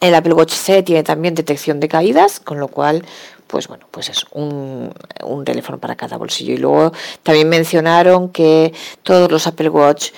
El 0.00 0.14
Apple 0.14 0.32
Watch 0.32 0.52
C 0.52 0.82
tiene 0.82 1.02
también 1.02 1.34
detección 1.34 1.78
de 1.78 1.86
caídas, 1.86 2.40
con 2.40 2.58
lo 2.58 2.68
cual, 2.68 3.04
pues 3.46 3.68
bueno, 3.68 3.86
pues 3.90 4.08
es 4.08 4.24
un, 4.32 4.94
un 5.22 5.44
teléfono 5.44 5.78
para 5.78 5.94
cada 5.94 6.16
bolsillo. 6.16 6.54
Y 6.54 6.56
luego 6.56 6.92
también 7.22 7.50
mencionaron 7.50 8.30
que 8.30 8.72
todos 9.02 9.30
los 9.30 9.46
Apple 9.46 9.68
Watch 9.68 10.12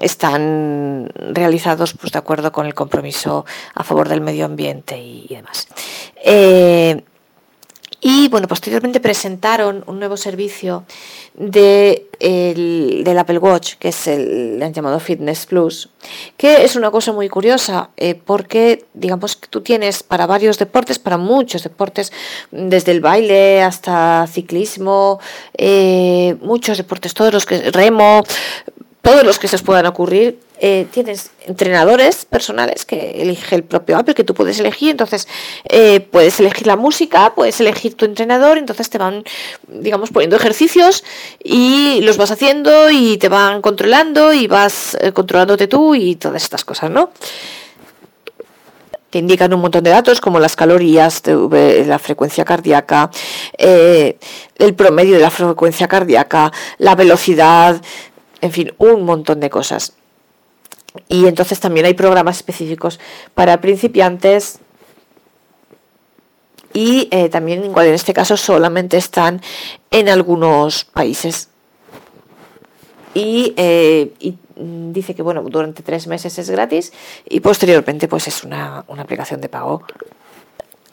están 0.00 1.10
realizados 1.14 1.94
pues, 1.94 2.12
de 2.12 2.18
acuerdo 2.18 2.52
con 2.52 2.66
el 2.66 2.74
compromiso 2.74 3.44
a 3.74 3.84
favor 3.84 4.08
del 4.08 4.20
medio 4.20 4.44
ambiente 4.44 4.98
y, 4.98 5.26
demás. 5.28 5.68
Eh, 6.24 7.02
Y 8.06 8.28
bueno, 8.28 8.46
posteriormente 8.48 9.00
presentaron 9.00 9.82
un 9.86 9.98
nuevo 9.98 10.18
servicio 10.18 10.84
de 11.32 12.06
del 12.20 13.18
Apple 13.18 13.38
Watch, 13.38 13.76
que 13.78 13.88
es 13.88 14.06
el, 14.06 14.62
han 14.62 14.74
llamado 14.74 15.00
Fitness 15.00 15.46
Plus, 15.46 15.88
que 16.36 16.64
es 16.64 16.76
una 16.76 16.90
cosa 16.90 17.12
muy 17.12 17.30
curiosa, 17.30 17.90
eh, 17.96 18.14
porque 18.14 18.84
digamos 18.92 19.36
que 19.36 19.48
tú 19.48 19.62
tienes 19.62 20.02
para 20.02 20.26
varios 20.26 20.58
deportes, 20.58 20.98
para 20.98 21.16
muchos 21.16 21.62
deportes, 21.62 22.12
desde 22.50 22.92
el 22.92 23.00
baile 23.00 23.62
hasta 23.62 24.26
ciclismo, 24.26 25.18
eh, 25.56 26.36
muchos 26.42 26.76
deportes, 26.76 27.14
todos 27.14 27.32
los 27.32 27.46
que 27.46 27.70
remo, 27.70 28.22
todos 29.04 29.22
los 29.22 29.38
que 29.38 29.48
se 29.48 29.56
os 29.56 29.62
puedan 29.62 29.84
ocurrir, 29.84 30.40
eh, 30.58 30.86
tienes 30.90 31.30
entrenadores 31.46 32.24
personales 32.24 32.86
que 32.86 33.20
elige 33.20 33.54
el 33.54 33.62
propio 33.62 33.98
Apple, 33.98 34.14
que 34.14 34.24
tú 34.24 34.32
puedes 34.32 34.58
elegir, 34.58 34.92
entonces 34.92 35.28
eh, 35.68 36.00
puedes 36.00 36.40
elegir 36.40 36.66
la 36.66 36.76
música, 36.76 37.34
puedes 37.34 37.60
elegir 37.60 37.96
tu 37.96 38.06
entrenador, 38.06 38.56
entonces 38.56 38.88
te 38.88 38.96
van, 38.96 39.22
digamos, 39.68 40.10
poniendo 40.10 40.36
ejercicios 40.36 41.04
y 41.42 42.00
los 42.00 42.16
vas 42.16 42.30
haciendo 42.30 42.90
y 42.90 43.18
te 43.18 43.28
van 43.28 43.60
controlando 43.60 44.32
y 44.32 44.46
vas 44.46 44.96
eh, 44.98 45.12
controlándote 45.12 45.66
tú 45.66 45.94
y 45.94 46.16
todas 46.16 46.42
estas 46.42 46.64
cosas, 46.64 46.90
¿no? 46.90 47.10
Te 49.10 49.18
indican 49.18 49.52
un 49.52 49.60
montón 49.60 49.84
de 49.84 49.90
datos 49.90 50.22
como 50.22 50.40
las 50.40 50.56
calorías, 50.56 51.22
la 51.26 51.98
frecuencia 52.00 52.44
cardíaca, 52.44 53.10
el 53.56 54.74
promedio 54.74 55.14
de 55.14 55.20
la 55.20 55.30
frecuencia 55.30 55.86
cardíaca, 55.86 56.50
la 56.78 56.96
velocidad, 56.96 57.80
en 58.44 58.52
fin, 58.52 58.74
un 58.76 59.04
montón 59.04 59.40
de 59.40 59.48
cosas. 59.48 59.94
Y 61.08 61.26
entonces 61.26 61.60
también 61.60 61.86
hay 61.86 61.94
programas 61.94 62.36
específicos 62.36 63.00
para 63.32 63.62
principiantes 63.62 64.58
y 66.74 67.08
eh, 67.10 67.30
también 67.30 67.64
igual 67.64 67.86
en 67.86 67.94
este 67.94 68.12
caso 68.12 68.36
solamente 68.36 68.98
están 68.98 69.40
en 69.90 70.10
algunos 70.10 70.84
países. 70.84 71.48
Y, 73.14 73.54
eh, 73.56 74.12
dice 74.56 75.14
que 75.14 75.22
bueno, 75.22 75.42
durante 75.44 75.82
tres 75.82 76.06
meses 76.06 76.38
es 76.38 76.50
gratis 76.50 76.92
y 77.26 77.40
posteriormente 77.40 78.08
pues 78.08 78.28
es 78.28 78.44
una, 78.44 78.84
una 78.88 79.02
aplicación 79.02 79.40
de 79.40 79.48
pago. 79.48 79.84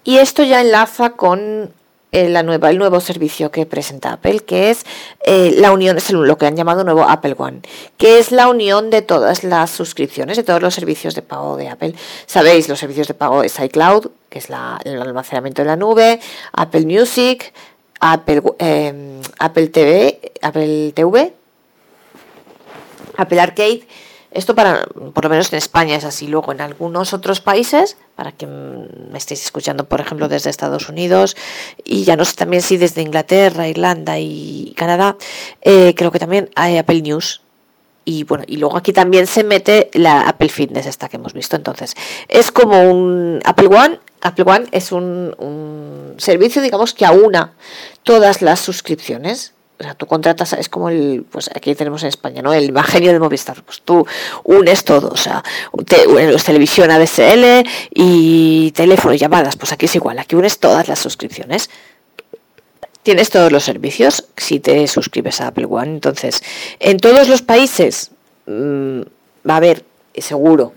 Y 0.05 0.19
esto 0.19 0.41
ya 0.43 0.61
enlaza 0.61 1.11
con 1.11 1.73
eh, 2.12 2.28
la 2.28 2.43
nueva, 2.43 2.69
el 2.69 2.78
nuevo 2.78 3.00
servicio 3.00 3.52
que 3.52 3.65
presenta 3.65 4.13
Apple, 4.13 4.41
que 4.41 4.69
es 4.69 4.86
eh, 5.24 5.54
la 5.58 5.71
unión, 5.71 5.97
es 5.97 6.12
lo 6.12 6.38
que 6.38 6.45
han 6.45 6.58
llamado 6.58 6.84
nuevo 6.84 7.04
Apple 7.04 7.36
One, 7.38 7.62
que 7.97 8.19
es 8.19 8.32
la 8.32 8.50
unión 8.50 8.89
de 8.89 9.02
todas 9.02 9.45
las 9.45 9.71
suscripciones, 9.71 10.36
de 10.36 10.43
todos 10.43 10.62
los 10.62 10.74
servicios 10.74 11.15
de 11.15 11.21
pago 11.21 11.56
de 11.56 11.69
Apple. 11.69 11.93
Sabéis, 12.26 12.67
los 12.67 12.80
servicios 12.80 13.08
de 13.08 13.13
pago 13.13 13.43
es 13.43 13.58
iCloud, 13.60 14.08
que 14.30 14.39
es 14.39 14.50
la, 14.50 14.80
el 14.84 15.02
almacenamiento 15.02 15.62
de 15.62 15.67
la 15.69 15.78
nube, 15.78 16.19
Apple 16.52 16.86
Music, 16.86 17.54
Apple, 18.02 18.41
em, 18.60 19.21
Apple 19.39 19.67
TV, 19.67 20.34
Apple 20.41 20.91
TV, 20.93 21.34
Apple 23.15 23.39
Arcade 23.39 23.88
esto 24.32 24.56
para, 24.56 24.86
por 25.13 25.26
lo 25.26 25.30
menos 25.30 25.52
en 25.52 25.58
España 25.58 25.96
es 25.96 26.06
así. 26.06 26.28
Luego 26.28 26.54
en 26.54 26.62
algunos 26.62 27.13
otros 27.13 27.41
países, 27.41 27.98
para 28.15 28.32
que 28.32 28.48
me 28.48 29.17
estéis 29.17 29.44
escuchando, 29.44 29.84
por 29.86 30.00
ejemplo, 30.00 30.30
desde 30.30 30.50
Estados 30.50 30.88
Unidos 30.88 31.36
y 31.84 32.06
ya 32.06 32.15
no 32.15 32.24
sé 32.24 32.36
también 32.36 32.62
si 32.62 32.78
desde 32.78 33.02
Inglaterra, 33.02 33.67
Irlanda 33.67 34.20
y 34.20 34.74
Canadá, 34.78 35.17
eh, 35.62 35.94
creo 35.96 36.12
que 36.12 36.20
también 36.20 36.50
hay 36.56 36.78
Apple 36.78 37.02
News. 37.02 37.41
Y 38.06 38.24
bueno, 38.24 38.46
y 38.48 38.58
luego 38.58 38.78
aquí 38.78 38.94
también 38.94 39.28
se 39.28 39.44
mete 39.44 39.91
la 39.94 40.22
Apple 40.22 40.50
Fitness, 40.50 40.88
esta 40.88 41.10
que 41.10 41.17
hemos 41.17 41.34
visto. 41.34 41.56
Entonces, 41.56 41.96
es 42.30 42.52
como 42.52 42.82
un 42.89 43.41
Apple 43.46 43.67
One. 43.67 44.00
Apple 44.22 44.46
One 44.48 44.65
es 44.72 44.91
un, 44.91 45.36
un 45.38 46.15
servicio, 46.17 46.62
digamos, 46.62 46.94
que 46.94 47.06
aúna 47.06 47.54
todas 48.04 48.41
las 48.41 48.60
suscripciones 48.60 49.54
o 49.82 49.84
sea, 49.84 49.96
tú 49.96 50.06
contratas, 50.06 50.54
es 50.54 50.70
como 50.70 50.89
el, 50.89 51.26
pues 51.30 51.50
aquí 51.56 51.74
tenemos 51.74 52.04
en 52.04 52.10
España, 52.10 52.44
¿no? 52.44 52.54
El 52.54 52.70
Evangelio 52.70 53.12
de 53.12 53.20
Movistar, 53.20 53.63
pues 53.63 53.82
tú 53.82 54.06
unes 54.44 54.84
todo, 54.84 55.10
o 55.10 55.17
sea, 55.17 55.44
te, 55.88 56.06
televisión 56.46 56.91
ADSL 56.91 57.67
y 57.94 58.72
teléfono 58.72 59.15
llamadas, 59.15 59.56
pues 59.56 59.72
aquí 59.72 59.88
es 59.88 59.96
igual, 59.96 60.20
aquí 60.20 60.36
unes 60.36 60.60
todas 60.60 60.88
las 60.88 61.00
suscripciones. 61.00 61.70
Tienes 63.02 63.32
todos 63.32 63.52
los 63.52 63.63
servicios 63.63 64.26
si 64.38 64.60
te 64.60 64.88
suscribes 64.88 65.41
a 65.41 65.48
Apple 65.48 65.65
One. 65.67 65.94
Entonces, 65.94 66.44
en 66.80 66.98
todos 66.98 67.28
los 67.28 67.41
países 67.41 68.12
mm, 68.46 69.02
va 69.50 69.56
a 69.56 69.58
haber, 69.58 69.84
seguro, 70.15 70.74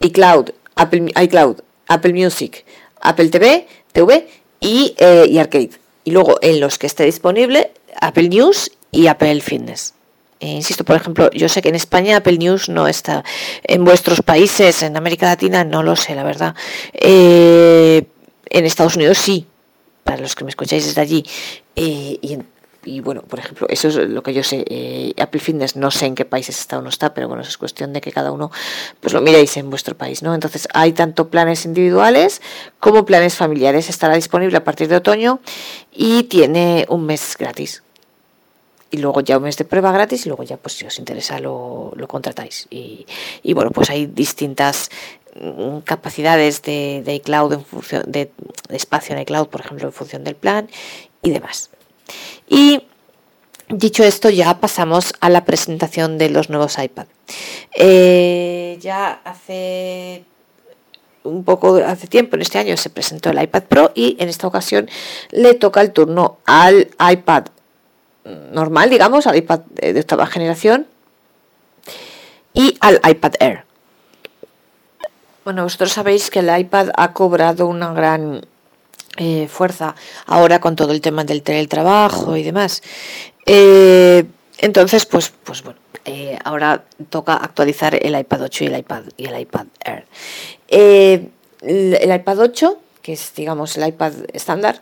iCloud, 0.00 0.50
Apple, 0.76 1.12
iCloud, 1.22 1.56
Apple 1.88 2.14
Music, 2.14 2.64
Apple 3.02 3.28
TV, 3.28 3.66
TV 3.92 4.26
eh, 4.62 5.26
y 5.28 5.38
Arcade. 5.38 5.70
Y 6.04 6.10
luego 6.10 6.38
en 6.40 6.58
los 6.58 6.78
que 6.78 6.86
esté 6.86 7.04
disponible, 7.04 7.70
Apple 8.02 8.28
News 8.28 8.72
y 8.90 9.06
Apple 9.06 9.40
Fitness. 9.40 9.94
Eh, 10.40 10.48
insisto, 10.48 10.84
por 10.84 10.96
ejemplo, 10.96 11.30
yo 11.30 11.48
sé 11.48 11.62
que 11.62 11.68
en 11.68 11.76
España 11.76 12.16
Apple 12.16 12.36
News 12.36 12.68
no 12.68 12.88
está. 12.88 13.24
En 13.62 13.84
vuestros 13.84 14.22
países, 14.22 14.82
en 14.82 14.96
América 14.96 15.26
Latina, 15.26 15.62
no 15.62 15.84
lo 15.84 15.94
sé, 15.94 16.16
la 16.16 16.24
verdad. 16.24 16.56
Eh, 16.94 18.04
en 18.50 18.64
Estados 18.66 18.96
Unidos 18.96 19.18
sí, 19.18 19.46
para 20.02 20.20
los 20.20 20.34
que 20.34 20.42
me 20.42 20.50
escucháis 20.50 20.84
desde 20.84 21.00
allí. 21.00 21.24
Eh, 21.76 22.18
y, 22.84 22.98
bueno, 22.98 23.22
por 23.22 23.38
ejemplo, 23.38 23.68
eso 23.70 23.86
es 23.86 23.94
lo 23.94 24.24
que 24.24 24.34
yo 24.34 24.42
sé. 24.42 25.14
Apple 25.16 25.40
Fitness 25.40 25.76
no 25.76 25.92
sé 25.92 26.06
en 26.06 26.16
qué 26.16 26.24
países 26.24 26.58
está 26.58 26.78
o 26.78 26.82
no 26.82 26.88
está, 26.88 27.14
pero 27.14 27.28
bueno, 27.28 27.44
es 27.44 27.56
cuestión 27.56 27.92
de 27.92 28.00
que 28.00 28.10
cada 28.10 28.32
uno 28.32 28.50
pues 28.98 29.14
lo 29.14 29.20
miréis 29.20 29.56
en 29.56 29.70
vuestro 29.70 29.96
país, 29.96 30.24
¿no? 30.24 30.34
Entonces, 30.34 30.66
hay 30.74 30.92
tanto 30.92 31.28
planes 31.30 31.64
individuales 31.64 32.42
como 32.80 33.06
planes 33.06 33.36
familiares. 33.36 33.88
Estará 33.88 34.16
disponible 34.16 34.56
a 34.56 34.64
partir 34.64 34.88
de 34.88 34.96
otoño 34.96 35.38
y 35.92 36.24
tiene 36.24 36.84
un 36.88 37.06
mes 37.06 37.36
gratis 37.38 37.84
y 38.92 38.98
luego 38.98 39.22
ya 39.22 39.38
un 39.38 39.44
mes 39.44 39.56
de 39.56 39.64
prueba 39.64 39.90
gratis 39.90 40.26
y 40.26 40.28
luego 40.28 40.44
ya 40.44 40.58
pues 40.58 40.74
si 40.74 40.84
os 40.84 40.98
interesa 40.98 41.40
lo, 41.40 41.92
lo 41.96 42.06
contratáis. 42.06 42.68
Y, 42.70 43.06
y, 43.42 43.54
bueno, 43.54 43.70
pues 43.70 43.88
hay 43.88 44.06
distintas 44.06 44.90
mm, 45.34 45.78
capacidades 45.78 46.60
de, 46.62 47.02
de 47.04 47.14
iCloud 47.14 47.54
en 47.54 47.64
función 47.64 48.04
de, 48.06 48.30
espacio 48.68 49.16
en 49.16 49.22
iCloud, 49.22 49.48
por 49.48 49.62
ejemplo, 49.62 49.86
en 49.86 49.92
función 49.92 50.24
del 50.24 50.36
plan 50.36 50.68
y 51.22 51.30
demás. 51.30 51.70
Y 52.46 52.82
dicho 53.70 54.04
esto, 54.04 54.28
ya 54.28 54.60
pasamos 54.60 55.14
a 55.20 55.30
la 55.30 55.46
presentación 55.46 56.18
de 56.18 56.28
los 56.28 56.50
nuevos 56.50 56.76
iPad. 56.78 57.06
Eh, 57.74 58.76
ya 58.78 59.22
hace 59.24 60.24
un 61.24 61.44
poco 61.44 61.76
hace 61.76 62.08
tiempo, 62.08 62.36
en 62.36 62.42
este 62.42 62.58
año 62.58 62.76
se 62.76 62.90
presentó 62.90 63.30
el 63.30 63.42
iPad 63.42 63.62
Pro 63.62 63.92
y 63.94 64.16
en 64.18 64.28
esta 64.28 64.46
ocasión 64.46 64.90
le 65.30 65.54
toca 65.54 65.80
el 65.80 65.92
turno 65.92 66.38
al 66.44 66.90
iPad 67.10 67.46
normal, 68.24 68.90
digamos, 68.90 69.26
al 69.26 69.36
iPad 69.36 69.60
de 69.74 69.98
octava 69.98 70.26
generación 70.26 70.86
y 72.54 72.76
al 72.80 73.00
iPad 73.08 73.34
Air. 73.40 73.64
Bueno, 75.44 75.64
vosotros 75.64 75.92
sabéis 75.92 76.30
que 76.30 76.38
el 76.38 76.56
iPad 76.56 76.90
ha 76.96 77.12
cobrado 77.12 77.66
una 77.66 77.92
gran 77.92 78.46
eh, 79.16 79.48
fuerza 79.48 79.96
ahora 80.26 80.60
con 80.60 80.76
todo 80.76 80.92
el 80.92 81.00
tema 81.00 81.24
del 81.24 81.42
teletrabajo 81.42 82.36
y 82.36 82.44
demás. 82.44 82.82
Eh, 83.46 84.24
entonces, 84.58 85.04
pues, 85.04 85.32
pues 85.42 85.64
bueno, 85.64 85.80
eh, 86.04 86.38
ahora 86.44 86.84
toca 87.10 87.34
actualizar 87.34 87.98
el 88.00 88.16
iPad 88.16 88.42
8 88.42 88.64
y 88.64 88.66
el 88.68 88.78
iPad 88.78 89.02
y 89.16 89.26
el 89.26 89.40
iPad 89.40 89.66
Air. 89.84 90.06
el, 90.68 91.32
el, 91.60 92.14
iPad 92.14 92.38
8, 92.38 92.78
que 93.02 93.14
es 93.14 93.34
digamos 93.34 93.76
el 93.76 93.88
iPad 93.88 94.12
estándar, 94.32 94.80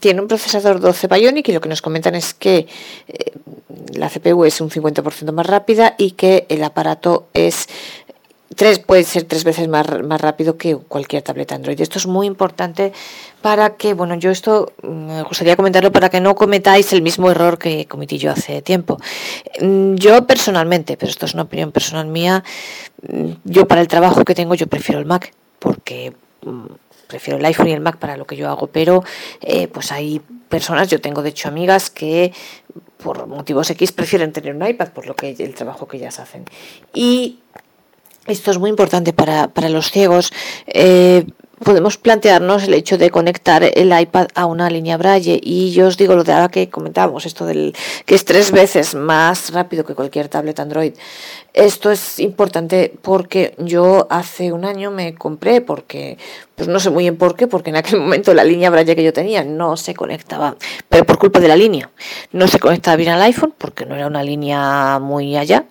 tiene 0.00 0.20
un 0.20 0.28
procesador 0.28 0.80
12 0.80 1.08
Bionic 1.08 1.48
y 1.48 1.52
lo 1.52 1.60
que 1.60 1.68
nos 1.68 1.82
comentan 1.82 2.14
es 2.14 2.34
que 2.34 2.66
eh, 3.08 3.32
la 3.94 4.08
CPU 4.08 4.44
es 4.44 4.60
un 4.60 4.70
50% 4.70 5.32
más 5.32 5.46
rápida 5.46 5.94
y 5.98 6.12
que 6.12 6.46
el 6.48 6.62
aparato 6.64 7.26
es 7.34 7.68
tres, 8.54 8.78
puede 8.78 9.04
ser 9.04 9.24
tres 9.24 9.44
veces 9.44 9.68
más, 9.68 9.86
más 10.02 10.20
rápido 10.20 10.56
que 10.56 10.76
cualquier 10.76 11.22
tableta 11.22 11.54
Android. 11.54 11.80
Esto 11.80 11.98
es 11.98 12.06
muy 12.06 12.26
importante 12.26 12.92
para 13.42 13.76
que, 13.76 13.94
bueno, 13.94 14.16
yo 14.16 14.30
esto 14.30 14.72
mm, 14.82 14.88
me 14.88 15.22
gustaría 15.22 15.56
comentarlo 15.56 15.92
para 15.92 16.08
que 16.08 16.20
no 16.20 16.34
cometáis 16.34 16.92
el 16.92 17.02
mismo 17.02 17.30
error 17.30 17.58
que 17.58 17.86
cometí 17.86 18.18
yo 18.18 18.32
hace 18.32 18.62
tiempo. 18.62 18.98
Mm, 19.60 19.94
yo 19.94 20.26
personalmente, 20.26 20.96
pero 20.96 21.10
esto 21.10 21.26
es 21.26 21.34
una 21.34 21.44
opinión 21.44 21.72
personal 21.72 22.06
mía, 22.06 22.42
mm, 23.08 23.30
yo 23.44 23.68
para 23.68 23.80
el 23.80 23.88
trabajo 23.88 24.24
que 24.24 24.34
tengo 24.34 24.54
yo 24.54 24.66
prefiero 24.66 24.98
el 24.98 25.06
Mac 25.06 25.32
porque 25.58 26.12
prefiero 27.06 27.38
el 27.38 27.44
iPhone 27.44 27.68
y 27.68 27.72
el 27.72 27.80
Mac 27.80 27.98
para 27.98 28.16
lo 28.16 28.26
que 28.26 28.36
yo 28.36 28.48
hago, 28.48 28.66
pero 28.68 29.02
eh, 29.40 29.68
pues 29.68 29.92
hay 29.92 30.20
personas, 30.48 30.88
yo 30.88 31.00
tengo 31.00 31.22
de 31.22 31.30
hecho 31.30 31.48
amigas 31.48 31.90
que 31.90 32.32
por 33.02 33.26
motivos 33.26 33.70
X 33.70 33.92
prefieren 33.92 34.32
tener 34.32 34.54
un 34.54 34.66
iPad 34.66 34.88
por 34.88 35.06
lo 35.06 35.14
que 35.14 35.30
el 35.30 35.54
trabajo 35.54 35.86
que 35.86 35.98
ellas 35.98 36.18
hacen. 36.18 36.44
Y 36.94 37.40
esto 38.26 38.50
es 38.50 38.58
muy 38.58 38.70
importante 38.70 39.12
para, 39.12 39.68
los 39.68 39.90
ciegos. 39.90 40.32
Eh, 40.66 41.24
podemos 41.64 41.96
plantearnos 41.96 42.64
el 42.64 42.74
hecho 42.74 42.98
de 42.98 43.10
conectar 43.10 43.62
el 43.64 43.98
iPad 43.98 44.28
a 44.34 44.46
una 44.46 44.68
línea 44.68 44.96
Braille. 44.96 45.40
Y 45.42 45.72
yo 45.72 45.86
os 45.86 45.96
digo 45.96 46.14
lo 46.14 46.24
de 46.24 46.32
ahora 46.32 46.48
que 46.48 46.68
comentábamos 46.68 47.26
esto 47.26 47.46
del 47.46 47.74
que 48.04 48.14
es 48.14 48.24
tres 48.24 48.50
veces 48.50 48.94
más 48.94 49.52
rápido 49.52 49.84
que 49.84 49.94
cualquier 49.94 50.28
tablet 50.28 50.60
Android. 50.60 50.94
Esto 51.52 51.90
es 51.90 52.18
importante 52.18 52.92
porque 53.00 53.54
yo 53.58 54.06
hace 54.10 54.52
un 54.52 54.64
año 54.64 54.90
me 54.90 55.14
compré 55.14 55.62
porque 55.62 56.18
pues 56.54 56.68
no 56.68 56.80
sé 56.80 56.90
muy 56.90 57.04
bien 57.04 57.16
por 57.16 57.36
qué 57.36 57.46
porque 57.46 57.70
en 57.70 57.76
aquel 57.76 58.00
momento 58.00 58.34
la 58.34 58.44
línea 58.44 58.70
Braille 58.70 58.94
que 58.94 59.04
yo 59.04 59.12
tenía 59.12 59.44
no 59.44 59.76
se 59.76 59.94
conectaba 59.94 60.56
pero 60.88 61.04
por 61.04 61.18
culpa 61.18 61.40
de 61.40 61.48
la 61.48 61.56
línea. 61.56 61.90
No 62.32 62.48
se 62.48 62.58
conectaba 62.58 62.96
bien 62.96 63.10
al 63.10 63.22
iPhone 63.22 63.54
porque 63.56 63.86
no 63.86 63.94
era 63.94 64.06
una 64.06 64.22
línea 64.22 64.98
muy 64.98 65.36
allá. 65.36 65.64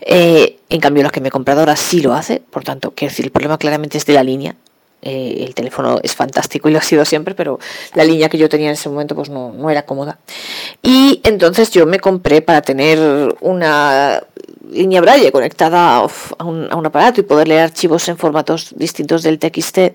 Eh, 0.00 0.58
en 0.70 0.80
cambio 0.80 1.02
la 1.02 1.10
que 1.10 1.20
me 1.20 1.28
he 1.28 1.30
comprado 1.30 1.60
ahora 1.60 1.76
sí 1.76 2.00
lo 2.00 2.14
hace 2.14 2.40
por 2.40 2.64
tanto 2.64 2.92
quiero 2.92 3.10
decir 3.10 3.26
el 3.26 3.30
problema 3.30 3.58
claramente 3.58 3.98
es 3.98 4.06
de 4.06 4.14
la 4.14 4.22
línea 4.22 4.56
eh, 5.02 5.44
el 5.46 5.54
teléfono 5.54 5.98
es 6.02 6.14
fantástico 6.14 6.68
y 6.68 6.72
lo 6.72 6.78
ha 6.78 6.82
sido 6.82 7.04
siempre, 7.04 7.34
pero 7.34 7.58
la 7.94 8.04
línea 8.04 8.28
que 8.28 8.38
yo 8.38 8.48
tenía 8.48 8.68
en 8.68 8.74
ese 8.74 8.88
momento 8.88 9.14
pues 9.14 9.30
no, 9.30 9.52
no 9.52 9.70
era 9.70 9.82
cómoda. 9.82 10.18
Y 10.82 11.20
entonces 11.24 11.70
yo 11.70 11.86
me 11.86 12.00
compré 12.00 12.42
para 12.42 12.62
tener 12.62 13.36
una 13.40 14.22
línea 14.70 15.00
Braille 15.00 15.32
conectada 15.32 15.96
a 15.96 16.44
un, 16.44 16.68
a 16.70 16.76
un, 16.76 16.86
aparato 16.86 17.20
y 17.20 17.24
poder 17.24 17.48
leer 17.48 17.62
archivos 17.62 18.08
en 18.08 18.16
formatos 18.16 18.72
distintos 18.76 19.22
del 19.22 19.38
TXT 19.38 19.78
eh, 19.78 19.94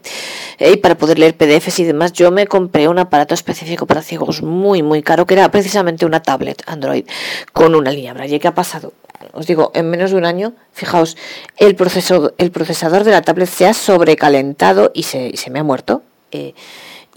y 0.73 0.77
para 0.77 0.97
poder 0.97 1.19
leer 1.19 1.35
PDFs 1.35 1.79
y 1.79 1.83
demás, 1.85 2.13
yo 2.13 2.31
me 2.31 2.47
compré 2.47 2.87
un 2.87 2.99
aparato 2.99 3.33
específico 3.33 3.85
para 3.85 4.01
ciegos 4.01 4.41
muy, 4.41 4.83
muy 4.83 5.01
caro, 5.01 5.25
que 5.25 5.35
era 5.35 5.49
precisamente 5.49 6.05
una 6.05 6.21
tablet 6.21 6.61
Android 6.65 7.05
con 7.53 7.75
una 7.75 7.91
línea 7.91 8.13
Braille. 8.13 8.39
¿Qué 8.39 8.47
ha 8.47 8.55
pasado? 8.55 8.93
Os 9.33 9.47
digo, 9.47 9.71
en 9.73 9.89
menos 9.89 10.11
de 10.11 10.17
un 10.17 10.25
año, 10.25 10.53
fijaos, 10.71 11.17
el, 11.57 11.75
proceso, 11.75 12.33
el 12.37 12.51
procesador 12.51 13.03
de 13.03 13.11
la 13.11 13.21
tablet 13.21 13.49
se 13.49 13.65
ha 13.67 13.73
sobrecalentado 13.73 14.91
y 14.93 15.03
se, 15.03 15.33
me 15.49 15.59
ha 15.59 15.63
muerto. 15.63 16.03
Eh, 16.31 16.53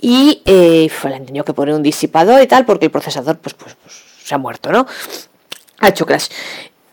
y 0.01 0.43
eh, 0.45 0.91
le 1.05 1.15
han 1.15 1.27
tenido 1.27 1.45
que 1.45 1.53
poner 1.53 1.75
un 1.75 1.83
disipador 1.83 2.41
y 2.43 2.47
tal, 2.47 2.65
porque 2.65 2.87
el 2.87 2.91
procesador 2.91 3.39
pues, 3.39 3.55
pues, 3.55 3.77
pues, 3.83 4.03
se 4.23 4.35
ha 4.35 4.39
muerto, 4.39 4.71
¿no? 4.71 4.87
Ha 5.81 5.89
hecho 5.89 6.07
crash. 6.07 6.29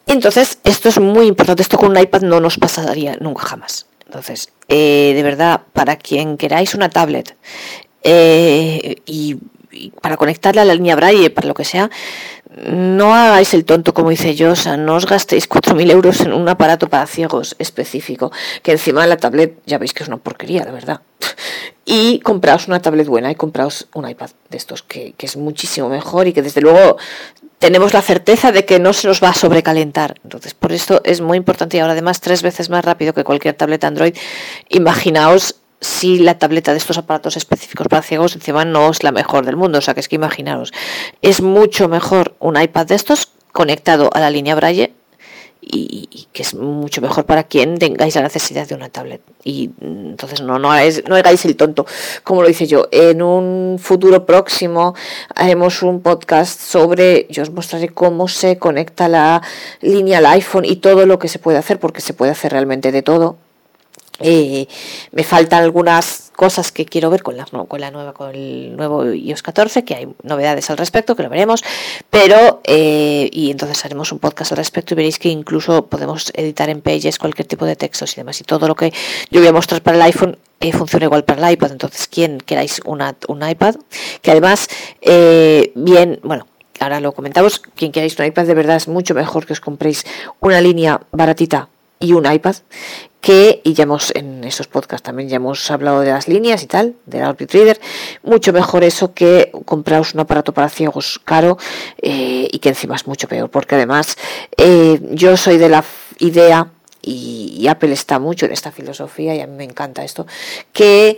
Entonces, 0.08 0.60
esto 0.64 0.90
es 0.90 1.00
muy 1.00 1.28
importante. 1.28 1.62
Esto 1.62 1.78
con 1.78 1.92
un 1.92 1.98
iPad 1.98 2.22
no 2.22 2.40
nos 2.40 2.58
pasaría 2.58 3.18
nunca 3.20 3.44
jamás. 3.44 3.88
Entonces, 4.06 4.52
eh, 4.68 5.14
de 5.16 5.24
verdad, 5.24 5.62
para 5.74 5.96
quien 5.98 6.38
queráis 6.38 6.76
una 6.76 6.90
tablet 6.90 7.36
eh, 8.04 8.98
y 9.06 9.38
para 10.02 10.18
conectarla 10.18 10.62
a 10.62 10.66
la 10.66 10.76
línea 10.76 10.96
Braille, 10.96 11.30
para 11.30 11.48
lo 11.48 11.54
que 11.54 11.66
sea, 11.66 11.90
no 12.68 13.14
hagáis 13.14 13.54
el 13.54 13.66
tonto 13.66 13.94
como 13.94 14.10
dice 14.10 14.36
yo, 14.36 14.52
o 14.52 14.56
sea, 14.56 14.78
no 14.78 14.96
os 14.96 15.06
gastéis 15.06 15.50
4.000 15.50 15.92
euros 15.92 16.22
en 16.22 16.34
un 16.34 16.48
aparato 16.48 16.88
para 16.88 17.06
ciegos 17.08 17.56
específico, 17.60 18.32
que 18.64 18.72
encima 18.72 19.06
la 19.08 19.18
tablet 19.18 19.60
ya 19.66 19.78
veis 19.78 19.94
que 19.94 20.04
es 20.04 20.08
una 20.08 20.18
porquería, 20.18 20.64
la 20.64 20.72
verdad. 20.72 21.02
Y 21.86 22.20
compraos 22.20 22.68
una 22.68 22.82
tablet 22.82 23.08
buena 23.08 23.30
y 23.30 23.36
compraos 23.36 23.88
un 23.94 24.10
iPad 24.10 24.32
de 24.50 24.58
estos, 24.58 24.84
que, 24.84 25.14
que 25.18 25.26
es 25.26 25.38
muchísimo 25.38 25.90
mejor 25.90 26.28
y 26.28 26.34
que 26.34 26.42
desde 26.42 26.62
luego 26.62 26.98
tenemos 27.60 27.94
la 27.94 28.02
certeza 28.02 28.52
de 28.52 28.66
que 28.66 28.80
no 28.80 28.94
se 28.94 29.08
nos 29.08 29.24
va 29.24 29.30
a 29.30 29.34
sobrecalentar. 29.34 30.16
Entonces, 30.24 30.54
por 30.54 30.72
esto 30.72 31.02
es 31.04 31.22
muy 31.22 31.38
importante 31.38 31.78
y 31.78 31.80
ahora 31.80 31.94
además 31.94 32.22
tres 32.22 32.42
veces 32.42 32.70
más 32.70 32.84
rápido 32.84 33.14
que 33.14 33.24
cualquier 33.24 33.56
tableta 33.56 33.88
Android. 33.88 34.16
Imaginaos 34.70 35.56
si 35.86 36.18
la 36.18 36.40
tableta 36.40 36.72
de 36.72 36.80
estos 36.80 36.98
aparatos 36.98 37.38
específicos 37.38 37.88
para 37.88 38.02
ciegos 38.02 38.36
encima 38.36 38.66
no 38.66 38.90
es 38.90 39.04
la 39.04 39.12
mejor 39.12 39.46
del 39.46 39.56
mundo. 39.56 39.78
O 39.78 39.82
sea 39.82 39.94
que 39.94 40.00
es 40.00 40.10
que 40.10 40.16
imaginaros, 40.16 40.74
es 41.22 41.42
mucho 41.42 41.88
mejor 41.88 42.36
un 42.40 42.60
iPad 42.60 42.88
de 42.88 42.96
estos 42.96 43.30
conectado 43.52 44.10
a 44.14 44.20
la 44.20 44.30
línea 44.30 44.56
Braille 44.56 44.94
y, 45.62 46.28
que 46.32 46.44
es 46.44 46.54
mucho 46.54 47.02
mejor 47.02 47.26
para 47.26 47.44
quien 47.44 47.78
tengáis 47.78 48.16
la 48.16 48.22
necesidad 48.24 48.68
de 48.68 48.76
una 48.76 48.90
tablet. 48.90 49.22
Y 49.44 49.70
mm, 49.70 50.10
entonces 50.10 50.42
no, 50.42 50.60
no, 50.60 50.70
no 50.70 51.16
hagáis 51.16 51.46
el 51.46 51.56
tonto, 51.56 51.86
como 52.24 52.42
lo 52.42 52.50
hice 52.50 52.68
yo. 52.68 52.88
En 52.92 53.22
un 53.22 53.78
futuro 53.80 54.26
próximo 54.26 54.96
haremos 55.36 55.82
un 55.84 56.02
podcast 56.02 56.60
sobre, 56.60 57.28
yo 57.30 57.44
os 57.44 57.52
mostraré 57.52 57.90
cómo 57.90 58.28
se 58.28 58.58
conecta 58.58 59.08
la 59.08 59.42
línea 59.82 60.18
al 60.18 60.26
iPhone 60.26 60.66
y 60.66 60.78
todo 60.78 61.06
lo 61.06 61.20
que 61.20 61.28
se 61.28 61.40
puede 61.40 61.58
hacer, 61.58 61.80
porque 61.80 62.02
se 62.02 62.14
puede 62.14 62.32
hacer 62.32 62.52
realmente 62.52 62.92
de 62.92 63.02
todo 63.02 63.38
eh, 64.20 64.68
me 65.12 65.24
faltan 65.24 65.64
algunas 65.64 66.32
cosas 66.36 66.72
que 66.72 66.86
quiero 66.86 67.10
ver 67.10 67.24
con 67.24 67.38
la, 67.38 67.46
con 67.46 67.82
la 67.82 67.92
nueva, 67.92 68.14
con 68.14 68.34
el 68.34 68.76
nuevo 68.76 69.06
iOS 69.06 69.42
14, 69.42 69.84
que 69.84 69.96
hay 69.96 70.08
novedades 70.24 70.70
al 70.70 70.78
respecto, 70.78 71.16
que 71.16 71.24
lo 71.24 71.30
veremos, 71.30 71.64
pero 72.10 72.62
eh, 72.64 73.30
y 73.32 73.52
entonces 73.52 73.84
haremos 73.86 74.12
un 74.12 74.20
podcast 74.20 74.52
al 74.52 74.58
respecto 74.58 74.94
y 74.94 74.96
veréis 74.96 75.20
que 75.20 75.30
incluso 75.30 75.88
podemos 75.88 76.32
editar 76.36 76.70
en 76.70 76.82
Pages 76.82 77.20
cualquier 77.20 77.48
tipo 77.48 77.66
de 77.66 77.76
textos 77.76 78.14
y 78.14 78.16
demás. 78.18 78.40
Y 78.42 78.44
todo 78.44 78.68
lo 78.68 78.76
que 78.76 78.94
yo 79.32 79.40
voy 79.40 79.50
a 79.50 79.54
mostrar 79.54 79.82
para 79.82 79.98
el 79.98 80.04
iPhone 80.04 80.38
eh, 80.60 80.72
funciona 80.72 81.06
igual 81.06 81.26
para 81.26 81.46
el 81.46 81.54
iPad. 81.54 81.72
Entonces, 81.72 82.08
quien 82.08 82.38
queráis 82.40 82.82
una, 82.86 83.16
un 83.28 83.48
iPad, 83.48 83.76
que 84.22 84.32
además, 84.32 84.68
bien, 85.76 86.20
bueno, 86.24 86.48
ahora 86.80 87.00
lo 87.00 87.14
comentamos, 87.14 87.60
quien 87.60 87.92
queráis 87.92 88.18
un 88.20 88.26
iPad 88.26 88.46
de 88.46 88.54
verdad 88.54 88.78
es 88.78 88.88
mucho 88.88 89.14
mejor 89.14 89.46
que 89.46 89.54
os 89.54 89.60
compréis 89.60 90.06
una 90.40 90.62
línea 90.62 91.02
baratita 91.12 91.70
y 92.00 92.14
un 92.14 92.32
iPad 92.32 92.56
que, 93.22 93.62
y 93.64 93.74
ya 93.74 93.84
hemos 93.84 94.14
en 94.16 94.44
esos 94.44 94.68
podcasts 94.68 95.04
también 95.04 95.30
ya 95.30 95.38
hemos 95.38 95.72
hablado 95.72 96.02
de 96.02 96.12
las 96.12 96.28
líneas 96.28 96.62
y 96.62 96.68
tal, 96.68 96.96
del 97.08 97.24
Orbit 97.24 97.52
Reader, 97.52 97.82
mucho 98.22 98.54
mejor 98.54 98.84
eso 98.84 99.14
que 99.14 99.52
compraros 99.66 100.14
un 100.14 100.20
aparato 100.20 100.54
para 100.54 100.70
ciegos 100.70 101.20
caro 101.26 101.58
eh, 102.02 102.48
y 102.52 102.60
que 102.60 102.70
encima 102.70 102.96
es 102.96 103.08
mucho 103.08 103.28
peor, 103.28 103.50
porque 103.50 103.76
además 103.76 104.16
eh, 104.58 105.00
yo 105.12 105.38
soy 105.38 105.58
de 105.58 105.70
la 105.70 105.84
idea, 106.20 106.70
y, 107.02 107.68
Apple 107.68 107.94
está 107.94 108.20
mucho 108.20 108.46
en 108.46 108.52
esta 108.52 108.72
filosofía 108.72 109.36
y 109.36 109.42
a 109.42 109.48
mí 109.48 109.56
me 109.56 109.64
encanta 109.64 110.04
esto, 110.04 110.26
que 110.74 111.18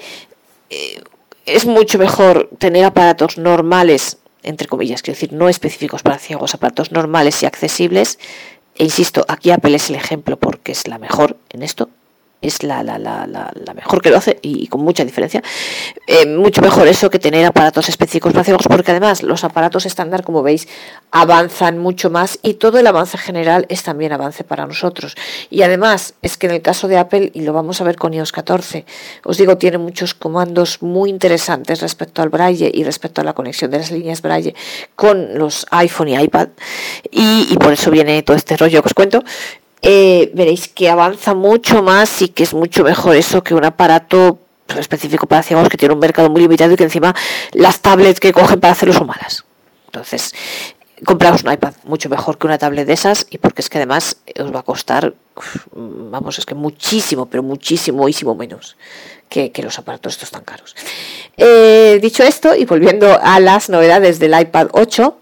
eh, 0.69 1.03
es 1.45 1.65
mucho 1.65 1.97
mejor 1.97 2.49
tener 2.57 2.83
aparatos 2.83 3.37
normales, 3.37 4.17
entre 4.43 4.67
comillas, 4.67 5.01
quiero 5.01 5.15
decir, 5.15 5.33
no 5.33 5.49
específicos 5.49 6.03
para 6.03 6.19
ciegos, 6.19 6.53
aparatos 6.53 6.91
normales 6.91 7.41
y 7.41 7.45
accesibles, 7.45 8.19
e 8.77 8.83
insisto, 8.83 9.25
aquí 9.27 9.51
Apple 9.51 9.75
es 9.75 9.89
el 9.89 9.95
ejemplo 9.95 10.37
porque 10.37 10.71
es 10.71 10.87
la 10.87 10.97
mejor 10.97 11.37
en 11.49 11.63
esto, 11.63 11.89
es 12.41 12.62
la, 12.63 12.84
la, 12.84 13.00
la, 13.00 13.26
la, 13.26 13.73
mejor 13.73 14.02
que 14.02 14.12
lo 14.12 14.17
hace 14.17 14.38
y 14.41 14.67
con 14.67 14.82
mucha 14.82 15.04
diferencia. 15.04 15.41
Eh, 16.06 16.26
mucho 16.26 16.62
mejor 16.62 16.88
eso 16.88 17.10
que 17.10 17.19
tener 17.19 17.45
aparatos 17.45 17.89
específicos 17.89 18.32
para 18.32 18.43
ciegos, 18.43 18.67
porque 18.67 18.91
además 18.91 19.23
los 19.23 19.43
aparatos 19.43 19.86
estándar, 19.86 20.23
como 20.23 20.43
veis, 20.43 20.67
avanzan 21.12 21.80
mucho 21.80 22.10
más 22.10 22.39
y 22.43 22.56
todo 22.56 22.78
el 22.80 22.88
avance 22.88 23.17
general 23.17 23.65
es 23.69 23.84
también 23.84 24.13
avance 24.13 24.43
para 24.43 24.67
nosotros. 24.67 25.15
Y 25.50 25.63
además 25.63 26.13
es 26.21 26.38
que 26.38 26.47
en 26.47 26.54
el 26.54 26.62
caso 26.62 26.88
de 26.88 26.97
Apple, 26.97 27.32
y 27.34 27.41
lo 27.41 27.54
vamos 27.54 27.82
a 27.82 27.84
ver 27.84 27.95
con 27.95 28.13
iOS 28.13 28.32
14, 28.32 28.86
os 29.23 29.38
digo, 29.38 29.58
tiene 29.58 29.80
muchos 29.80 30.13
comandos 30.13 30.82
muy 30.84 31.10
interesantes 31.10 31.82
respecto 31.82 32.21
al 32.21 32.30
braille 32.30 32.71
y 32.73 32.84
respecto 32.84 33.21
a 33.21 33.23
la 33.23 33.34
conexión 33.34 33.71
de 33.71 33.80
las 33.80 33.91
líneas 33.91 34.21
braille 34.21 34.54
con 34.95 35.38
los 35.38 35.65
iPhone 35.71 36.10
y 36.10 36.15
iPad. 36.15 36.50
Y, 37.12 37.47
y 37.50 37.58
por 37.58 37.73
eso 37.73 37.89
viene 37.89 38.21
todo 38.21 38.38
este 38.38 38.58
rollo 38.58 38.84
que 38.84 38.88
os 38.88 38.93
cuento. 38.93 39.23
Eh, 39.81 40.31
veréis 40.33 40.67
que 40.67 40.89
avanza 40.89 41.33
mucho 41.33 41.83
más 41.83 42.21
y 42.21 42.29
que 42.29 42.43
es 42.43 42.53
mucho 42.53 42.83
mejor 42.83 43.15
eso 43.15 43.43
que 43.43 43.53
un 43.53 43.63
aparato 43.63 44.39
específico 44.75 45.27
para 45.27 45.43
ciegos 45.43 45.69
que 45.69 45.77
tiene 45.77 45.93
un 45.93 45.99
mercado 45.99 46.29
muy 46.29 46.41
limitado 46.41 46.73
y 46.73 46.75
que 46.75 46.83
encima 46.83 47.15
las 47.53 47.81
tablets 47.81 48.19
que 48.19 48.33
cogen 48.33 48.59
para 48.59 48.73
hacerlo 48.73 48.93
son 48.93 49.07
malas. 49.07 49.45
Entonces, 49.85 50.33
compraos 51.05 51.43
un 51.43 51.51
iPad 51.53 51.73
mucho 51.83 52.09
mejor 52.09 52.37
que 52.37 52.47
una 52.47 52.57
tablet 52.57 52.87
de 52.87 52.93
esas 52.93 53.27
y 53.29 53.37
porque 53.37 53.61
es 53.61 53.69
que 53.69 53.77
además 53.77 54.17
os 54.39 54.53
va 54.53 54.59
a 54.59 54.63
costar, 54.63 55.13
vamos, 55.73 56.39
es 56.39 56.45
que 56.45 56.55
muchísimo, 56.55 57.27
pero 57.27 57.43
muchísimo, 57.43 57.99
muchísimo 57.99 58.35
menos 58.35 58.75
que, 59.29 59.51
los 59.63 59.77
aparatos 59.77 60.13
estos 60.13 60.31
tan 60.31 60.43
caros. 60.43 60.75
Eh, 61.35 61.99
dicho 62.01 62.23
esto 62.23 62.55
y 62.55 62.65
volviendo 62.65 63.19
a 63.21 63.39
las 63.39 63.69
novedades 63.69 64.19
del 64.19 64.39
iPad 64.39 64.69
8, 64.71 65.17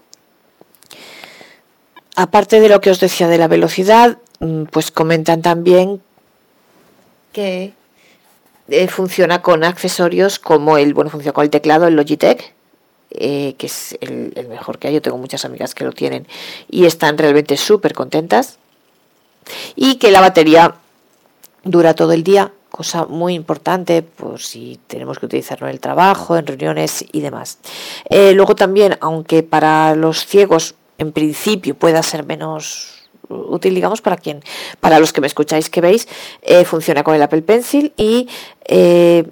aparte 2.16 2.60
de 2.60 2.68
lo 2.68 2.80
que 2.80 2.90
os 2.90 3.00
decía 3.00 3.28
de 3.28 3.38
la 3.38 3.48
velocidad, 3.48 4.18
pues 4.70 4.90
comentan 4.90 5.42
también 5.42 6.02
que 7.32 7.72
eh, 8.68 8.88
funciona 8.88 9.42
con 9.42 9.62
accesorios 9.64 10.38
como 10.38 10.78
el, 10.78 10.94
bueno, 10.94 11.10
funciona 11.10 11.32
con 11.32 11.44
el 11.44 11.50
teclado, 11.50 11.86
el 11.86 11.94
Logitech, 11.94 12.54
eh, 13.10 13.54
que 13.58 13.66
es 13.66 13.96
el, 14.00 14.32
mejor 14.48 14.78
que 14.78 14.88
hay. 14.88 14.94
Yo 14.94 15.02
tengo 15.02 15.18
muchas 15.18 15.44
amigas 15.44 15.74
que 15.74 15.84
lo 15.84 15.92
tienen 15.92 16.26
y 16.68 16.86
están 16.86 17.16
realmente 17.18 17.56
súper 17.56 17.94
contentas. 17.94 18.58
Y 19.76 19.96
que 19.96 20.10
la 20.10 20.20
batería 20.20 20.74
dura 21.62 21.94
todo 21.94 22.12
el 22.12 22.24
día, 22.24 22.52
cosa 22.70 23.06
muy 23.06 23.34
importante 23.34 24.02
por 24.02 24.40
si 24.40 24.80
tenemos 24.88 25.18
que 25.20 25.26
utilizarlo 25.26 25.68
en 25.68 25.72
el 25.72 25.80
trabajo, 25.80 26.36
en 26.36 26.46
reuniones 26.46 27.04
y 27.12 27.20
demás. 27.20 27.58
Eh, 28.10 28.32
luego 28.32 28.56
también, 28.56 28.98
aunque 29.00 29.44
para 29.44 29.94
los 29.94 30.26
ciegos 30.26 30.74
en 30.98 31.12
principio 31.12 31.76
pueda 31.76 32.02
ser 32.02 32.24
menos 32.24 32.95
útil, 33.28 33.74
digamos, 33.74 34.00
para 34.00 34.16
quien, 34.16 34.42
para 34.80 34.98
los 34.98 35.12
que 35.12 35.20
me 35.20 35.26
escucháis 35.26 35.70
que 35.70 35.80
veis, 35.80 36.08
eh, 36.42 36.64
funciona 36.64 37.02
con 37.02 37.14
el 37.14 37.22
Apple 37.22 37.42
Pencil 37.42 37.92
y 37.96 38.28
eh, 38.66 39.24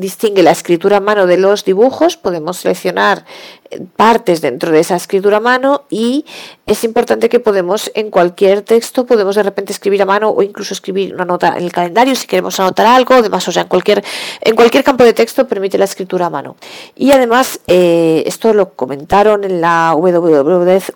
distingue 0.00 0.42
la 0.42 0.50
escritura 0.50 0.96
a 0.96 1.00
mano 1.00 1.26
de 1.26 1.36
los 1.36 1.64
dibujos, 1.64 2.16
podemos 2.16 2.56
seleccionar 2.56 3.24
eh, 3.70 3.80
partes 3.96 4.40
dentro 4.40 4.72
de 4.72 4.80
esa 4.80 4.96
escritura 4.96 5.36
a 5.36 5.40
mano 5.40 5.84
y 5.90 6.24
es 6.66 6.82
importante 6.84 7.28
que 7.28 7.38
podemos 7.38 7.90
en 7.94 8.10
cualquier 8.10 8.62
texto 8.62 9.06
podemos 9.06 9.36
de 9.36 9.42
repente 9.42 9.72
escribir 9.72 10.02
a 10.02 10.06
mano 10.06 10.30
o 10.30 10.42
incluso 10.42 10.74
escribir 10.74 11.14
una 11.14 11.24
nota 11.24 11.56
en 11.56 11.64
el 11.64 11.72
calendario 11.72 12.14
si 12.14 12.26
queremos 12.26 12.58
anotar 12.58 12.86
algo, 12.86 13.14
además 13.14 13.46
o 13.46 13.52
sea 13.52 13.62
en 13.62 13.68
cualquier 13.68 14.02
en 14.40 14.56
cualquier 14.56 14.82
campo 14.82 15.04
de 15.04 15.12
texto 15.12 15.46
permite 15.46 15.78
la 15.78 15.84
escritura 15.84 16.26
a 16.26 16.30
mano. 16.30 16.56
Y 16.96 17.12
además 17.12 17.60
eh, 17.66 18.24
esto 18.26 18.52
lo 18.54 18.70
comentaron 18.74 19.44
en 19.44 19.60
la 19.60 19.94
WWDC 19.94 20.94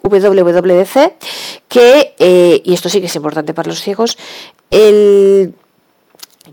que 1.69 2.15
eh, 2.19 2.63
y 2.65 2.75
esto 2.75 2.89
sí 2.89 3.01
que 3.01 3.07
es 3.07 3.17
importante 3.17 3.55
para 3.55 3.69
los 3.69 3.81
ciegos 3.81 4.17
el 4.71 5.55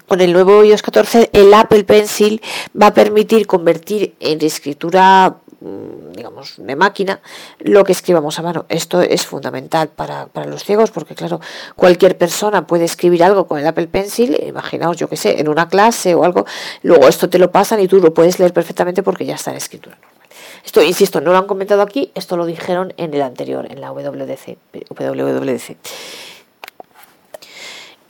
con 0.08 0.22
el 0.22 0.34
nuevo 0.34 0.64
iOS 0.64 0.82
14 0.82 1.30
el 1.34 1.54
Apple 1.54 1.84
Pencil 1.84 2.42
va 2.80 2.88
a 2.88 2.94
permitir 2.94 3.48
convertir 3.48 4.16
en 4.20 4.42
escritura 4.42 5.38
mm, 5.60 6.14
digamos 6.14 6.56
de 6.58 6.76
máquina 6.76 7.20
lo 7.60 7.84
que 7.84 7.92
escribamos 7.92 8.40
a 8.40 8.42
mano 8.42 8.66
esto 8.70 9.02
es 9.02 9.26
fundamental 9.26 9.90
para, 9.90 10.28
los 10.46 10.64
ciegos 10.64 10.92
porque 10.92 11.16
claro 11.16 11.42
cualquier 11.76 12.18
persona 12.18 12.68
puede 12.68 12.86
escribir 12.86 13.24
algo 13.24 13.48
con 13.48 13.60
el 13.60 13.68
Apple 13.68 13.88
Pencil 13.88 14.38
imaginaos 14.46 14.98
yo 14.98 15.10
que 15.10 15.18
sé 15.18 15.40
en 15.40 15.50
una 15.50 15.68
clase 15.68 16.16
o 16.16 16.24
algo 16.24 16.46
luego 16.84 17.08
esto 17.08 17.30
te 17.30 17.40
lo 17.40 17.52
pasan 17.52 17.80
y 17.80 17.88
tú 17.88 18.00
lo 18.00 18.14
puedes 18.14 18.40
leer 18.40 18.54
perfectamente 18.54 19.04
porque 19.04 19.26
ya 19.26 19.36
está 19.36 19.52
en 19.52 19.58
escritura 19.58 19.96
normal 19.96 20.22
esto, 20.64 20.84
insisto, 20.84 21.22
no 21.22 21.32
lo 21.32 21.38
han 21.38 21.48
comentado 21.48 21.82
aquí, 21.82 22.12
esto 22.14 22.38
lo 22.38 22.46
dijeron 22.46 22.94
en 22.98 23.14
el 23.14 23.22
anterior, 23.22 23.68
en 23.70 23.82
la 23.82 23.92
WWDC. 23.92 24.58
WWDC. 24.90 25.78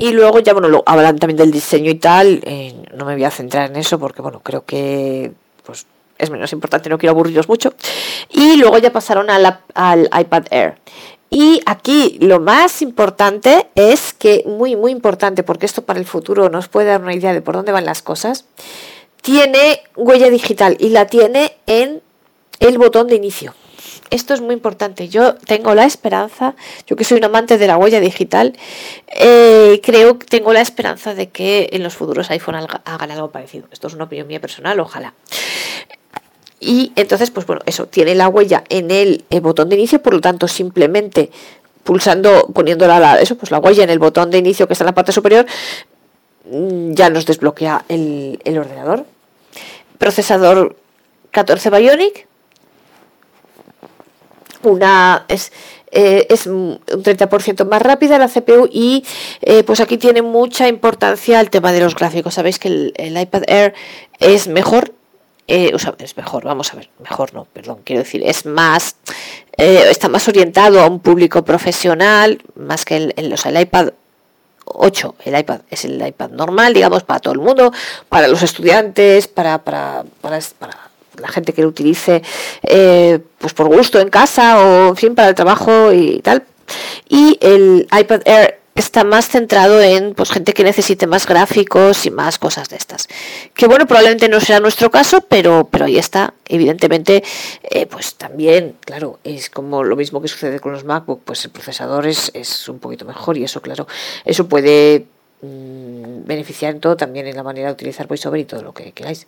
Y 0.01 0.13
luego 0.13 0.39
ya, 0.39 0.53
bueno, 0.53 0.67
lo, 0.67 0.81
hablan 0.87 1.19
también 1.19 1.37
del 1.37 1.51
diseño 1.51 1.91
y 1.91 1.95
tal. 1.95 2.41
Eh, 2.43 2.73
no 2.95 3.05
me 3.05 3.13
voy 3.13 3.23
a 3.23 3.29
centrar 3.29 3.69
en 3.69 3.75
eso 3.75 3.99
porque, 3.99 4.23
bueno, 4.23 4.41
creo 4.41 4.65
que 4.65 5.31
pues, 5.63 5.85
es 6.17 6.31
menos 6.31 6.51
importante, 6.53 6.89
no 6.89 6.97
quiero 6.97 7.11
aburriros 7.11 7.47
mucho. 7.47 7.75
Y 8.31 8.57
luego 8.57 8.79
ya 8.79 8.91
pasaron 8.91 9.29
al, 9.29 9.59
al 9.75 10.09
iPad 10.19 10.45
Air. 10.49 10.79
Y 11.29 11.61
aquí 11.67 12.17
lo 12.19 12.39
más 12.39 12.81
importante 12.81 13.67
es 13.75 14.13
que, 14.13 14.43
muy, 14.47 14.75
muy 14.75 14.91
importante, 14.91 15.43
porque 15.43 15.67
esto 15.67 15.83
para 15.83 15.99
el 15.99 16.07
futuro 16.07 16.49
nos 16.49 16.67
puede 16.67 16.87
dar 16.87 17.03
una 17.03 17.13
idea 17.13 17.31
de 17.31 17.43
por 17.43 17.55
dónde 17.55 17.71
van 17.71 17.85
las 17.85 18.01
cosas, 18.01 18.45
tiene 19.21 19.83
huella 19.95 20.31
digital 20.31 20.77
y 20.79 20.89
la 20.89 21.05
tiene 21.05 21.57
en 21.67 22.01
el 22.59 22.79
botón 22.79 23.05
de 23.05 23.17
inicio 23.17 23.53
esto 24.11 24.33
es 24.33 24.41
muy 24.41 24.53
importante. 24.53 25.07
Yo 25.09 25.35
tengo 25.35 25.73
la 25.73 25.85
esperanza, 25.85 26.53
yo 26.85 26.95
que 26.95 27.03
soy 27.03 27.17
un 27.17 27.23
amante 27.23 27.57
de 27.57 27.65
la 27.65 27.77
huella 27.77 27.99
digital, 27.99 28.53
eh, 29.07 29.79
creo 29.81 30.19
que 30.19 30.27
tengo 30.27 30.53
la 30.53 30.61
esperanza 30.61 31.15
de 31.15 31.29
que 31.29 31.69
en 31.71 31.81
los 31.81 31.95
futuros 31.95 32.29
iPhone 32.29 32.55
hagan 32.55 33.11
algo 33.11 33.31
parecido. 33.31 33.67
Esto 33.71 33.87
es 33.87 33.93
una 33.93 34.03
opinión 34.03 34.27
mía 34.27 34.41
personal, 34.41 34.79
ojalá. 34.79 35.13
Y 36.59 36.91
entonces, 36.95 37.31
pues 37.31 37.47
bueno, 37.47 37.61
eso, 37.65 37.87
tiene 37.87 38.13
la 38.13 38.27
huella 38.27 38.63
en 38.69 38.91
el, 38.91 39.23
botón 39.41 39.69
de 39.69 39.77
inicio, 39.77 40.01
por 40.01 40.13
lo 40.13 40.21
tanto, 40.21 40.47
simplemente 40.47 41.31
pulsando, 41.83 42.47
poniendo 42.53 42.85
la, 42.87 43.19
eso, 43.19 43.35
pues 43.35 43.49
la 43.49 43.59
huella 43.59 43.83
en 43.83 43.89
el 43.89 43.97
botón 43.97 44.29
de 44.29 44.37
inicio 44.37 44.67
que 44.67 44.73
está 44.73 44.83
en 44.83 44.87
la 44.87 44.93
parte 44.93 45.13
superior, 45.13 45.47
mm, 46.51 46.91
ya 46.93 47.09
nos 47.09 47.25
desbloquea 47.25 47.85
el, 47.87 48.39
el 48.43 48.57
ordenador. 48.59 49.05
Procesador 49.97 50.75
14 51.31 51.69
Bionic, 51.69 52.27
una 54.69 55.25
es, 55.27 55.51
eh, 55.91 56.27
es 56.29 56.47
un 56.47 56.79
30% 56.85 57.65
más 57.65 57.81
rápida 57.81 58.17
la 58.17 58.29
CPU 58.29 58.69
y 58.71 59.03
eh, 59.41 59.63
pues 59.63 59.81
aquí 59.81 59.97
tiene 59.97 60.21
mucha 60.21 60.67
importancia 60.67 61.39
el 61.39 61.49
tema 61.49 61.71
de 61.71 61.81
los 61.81 61.95
gráficos. 61.95 62.33
Sabéis 62.33 62.59
que 62.59 62.91
el, 62.95 63.17
iPad 63.21 63.43
Air 63.47 63.73
es 64.19 64.47
mejor, 64.47 64.93
eh, 65.47 65.71
o 65.73 65.79
sea, 65.79 65.95
es 65.99 66.15
mejor, 66.15 66.43
vamos 66.45 66.71
a 66.73 66.77
ver, 66.77 66.89
mejor 66.99 67.33
no, 67.33 67.45
perdón, 67.45 67.79
quiero 67.83 68.03
decir, 68.03 68.23
es 68.25 68.45
más, 68.45 68.95
está 69.57 70.07
más 70.07 70.27
orientado 70.27 70.79
a 70.79 70.87
un 70.87 70.99
público 70.99 71.43
profesional, 71.43 72.41
más 72.55 72.85
que 72.85 72.95
el, 72.95 73.13
el, 73.17 73.33
el 73.43 73.61
iPad 73.61 73.89
8, 74.65 75.15
el 75.25 75.39
iPad 75.39 75.61
es 75.69 75.85
el 75.85 76.05
iPad 76.05 76.29
normal, 76.29 76.73
digamos, 76.73 77.03
para 77.03 77.19
todo 77.19 77.33
el 77.33 77.39
mundo, 77.39 77.73
para 78.07 78.27
los 78.27 78.43
estudiantes, 78.43 79.27
para, 79.27 79.63
para, 79.63 80.05
para 80.21 80.37
la 81.17 81.27
gente 81.27 81.53
que 81.53 81.61
lo 81.61 81.67
utilice 81.67 82.21
eh, 82.63 83.19
pues 83.37 83.53
por 83.53 83.67
gusto 83.67 83.99
en 83.99 84.09
casa 84.09 84.59
o 84.59 84.89
en 84.89 84.95
fin 84.95 85.15
para 85.15 85.29
el 85.29 85.35
trabajo 85.35 85.91
y 85.91 86.19
tal. 86.19 86.43
Y 87.09 87.37
el 87.41 87.87
iPad 87.91 88.21
Air 88.25 88.61
está 88.75 89.03
más 89.03 89.27
centrado 89.27 89.81
en 89.81 90.13
pues 90.13 90.31
gente 90.31 90.53
que 90.53 90.63
necesite 90.63 91.07
más 91.07 91.27
gráficos 91.27 92.05
y 92.05 92.11
más 92.11 92.39
cosas 92.39 92.69
de 92.69 92.77
estas. 92.77 93.07
Que 93.53 93.67
bueno, 93.67 93.85
probablemente 93.85 94.29
no 94.29 94.39
sea 94.39 94.59
nuestro 94.59 94.89
caso, 94.89 95.21
pero, 95.21 95.67
pero 95.69 95.85
ahí 95.85 95.97
está. 95.97 96.33
Evidentemente, 96.47 97.23
eh, 97.63 97.85
pues 97.85 98.15
también, 98.15 98.75
claro, 98.81 99.19
es 99.23 99.49
como 99.49 99.83
lo 99.83 99.95
mismo 99.95 100.21
que 100.21 100.27
sucede 100.27 100.59
con 100.59 100.71
los 100.71 100.83
MacBook, 100.83 101.21
pues 101.23 101.43
el 101.45 101.51
procesador 101.51 102.07
es, 102.07 102.31
es 102.33 102.69
un 102.69 102.79
poquito 102.79 103.05
mejor 103.05 103.37
y 103.37 103.43
eso, 103.43 103.61
claro, 103.61 103.87
eso 104.25 104.47
puede 104.47 105.05
mm, 105.41 106.25
beneficiar 106.25 106.73
en 106.73 106.79
todo, 106.79 106.95
también 106.95 107.27
en 107.27 107.35
la 107.35 107.43
manera 107.43 107.67
de 107.67 107.73
utilizar 107.73 108.07
VoiceOver 108.07 108.39
y 108.39 108.45
todo 108.45 108.61
lo 108.61 108.73
que 108.73 108.91
queráis. 108.93 109.27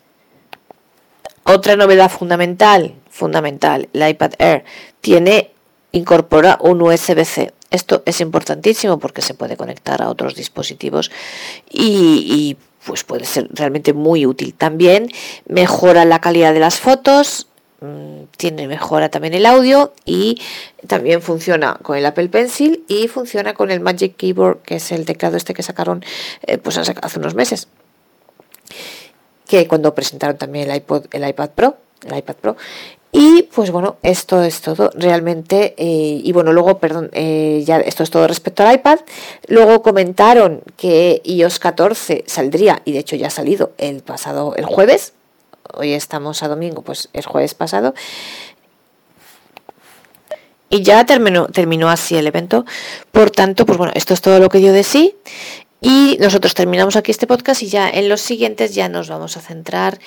Otra 1.46 1.76
novedad 1.76 2.10
fundamental, 2.10 2.94
fundamental, 3.10 3.90
la 3.92 4.08
iPad 4.08 4.32
Air 4.38 4.64
tiene 5.02 5.50
incorpora 5.92 6.58
un 6.60 6.80
USB-C. 6.80 7.52
Esto 7.70 8.02
es 8.06 8.20
importantísimo 8.22 8.98
porque 8.98 9.20
se 9.20 9.34
puede 9.34 9.58
conectar 9.58 10.00
a 10.00 10.08
otros 10.08 10.34
dispositivos 10.34 11.10
y, 11.70 12.56
pues 12.86 13.04
puede 13.04 13.26
ser 13.26 13.48
realmente 13.52 13.92
muy 13.92 14.24
útil. 14.24 14.54
También 14.54 15.10
mejora 15.46 16.06
la 16.06 16.20
calidad 16.20 16.54
de 16.54 16.60
las 16.60 16.80
fotos, 16.80 17.48
mm, 17.80 18.24
tiene 18.38 18.66
mejora 18.66 19.10
también 19.10 19.34
el 19.34 19.44
audio 19.44 19.92
y 20.06 20.40
también 20.86 21.20
funciona 21.20 21.78
con 21.82 21.98
el 21.98 22.06
Apple 22.06 22.28
Pencil 22.28 22.84
y 22.88 23.08
funciona 23.08 23.52
con 23.52 23.70
el 23.70 23.80
Magic 23.80 24.16
Keyboard, 24.16 24.62
que 24.62 24.76
es 24.76 24.92
el 24.92 25.04
teclado 25.04 25.36
este 25.36 25.52
que 25.52 25.62
sacaron 25.62 26.02
eh, 26.46 26.56
pues 26.56 26.78
hace 26.78 27.18
unos 27.18 27.34
meses 27.34 27.68
que 29.46 29.66
cuando 29.68 29.94
presentaron 29.94 30.36
también 30.36 30.70
el 30.70 30.76
iPod, 30.76 31.06
el 31.12 31.28
iPad 31.28 31.50
Pro, 31.50 31.76
el 32.06 32.16
iPad 32.16 32.36
Pro. 32.36 32.56
Y 33.16 33.42
pues 33.54 33.70
bueno, 33.70 33.96
esto 34.02 34.42
es 34.42 34.60
todo 34.60 34.90
realmente. 34.92 35.74
Eh, 35.76 36.20
y 36.24 36.32
bueno, 36.32 36.52
luego, 36.52 36.78
perdón, 36.78 37.10
eh, 37.12 37.62
ya 37.64 37.78
esto 37.78 38.02
es 38.02 38.10
todo 38.10 38.26
respecto 38.26 38.66
al 38.66 38.74
iPad. 38.74 38.98
Luego 39.46 39.82
comentaron 39.82 40.62
que 40.76 41.22
iOS 41.24 41.60
14 41.60 42.24
saldría, 42.26 42.82
y 42.84 42.90
de 42.90 42.98
hecho 42.98 43.14
ya 43.14 43.28
ha 43.28 43.30
salido 43.30 43.70
el 43.78 44.02
pasado, 44.02 44.56
el 44.56 44.64
jueves. 44.64 45.12
Hoy 45.74 45.92
estamos 45.92 46.42
a 46.42 46.48
domingo, 46.48 46.82
pues 46.82 47.08
el 47.12 47.24
jueves 47.24 47.54
pasado. 47.54 47.94
Y 50.68 50.82
ya 50.82 51.06
terminó, 51.06 51.46
terminó 51.46 51.90
así 51.90 52.16
el 52.16 52.26
evento. 52.26 52.64
Por 53.12 53.30
tanto, 53.30 53.64
pues 53.64 53.78
bueno, 53.78 53.92
esto 53.94 54.12
es 54.12 54.20
todo 54.20 54.40
lo 54.40 54.48
que 54.48 54.58
dio 54.58 54.72
de 54.72 54.82
sí. 54.82 55.14
Y 55.84 56.16
nosotros 56.18 56.54
terminamos 56.54 56.96
aquí 56.96 57.10
este 57.10 57.26
podcast 57.26 57.62
y 57.62 57.68
ya 57.68 57.90
en 57.90 58.08
los 58.08 58.22
siguientes 58.22 58.74
ya 58.74 58.88
nos 58.88 59.10
vamos 59.10 59.36
a 59.36 59.42
centrar 59.42 60.00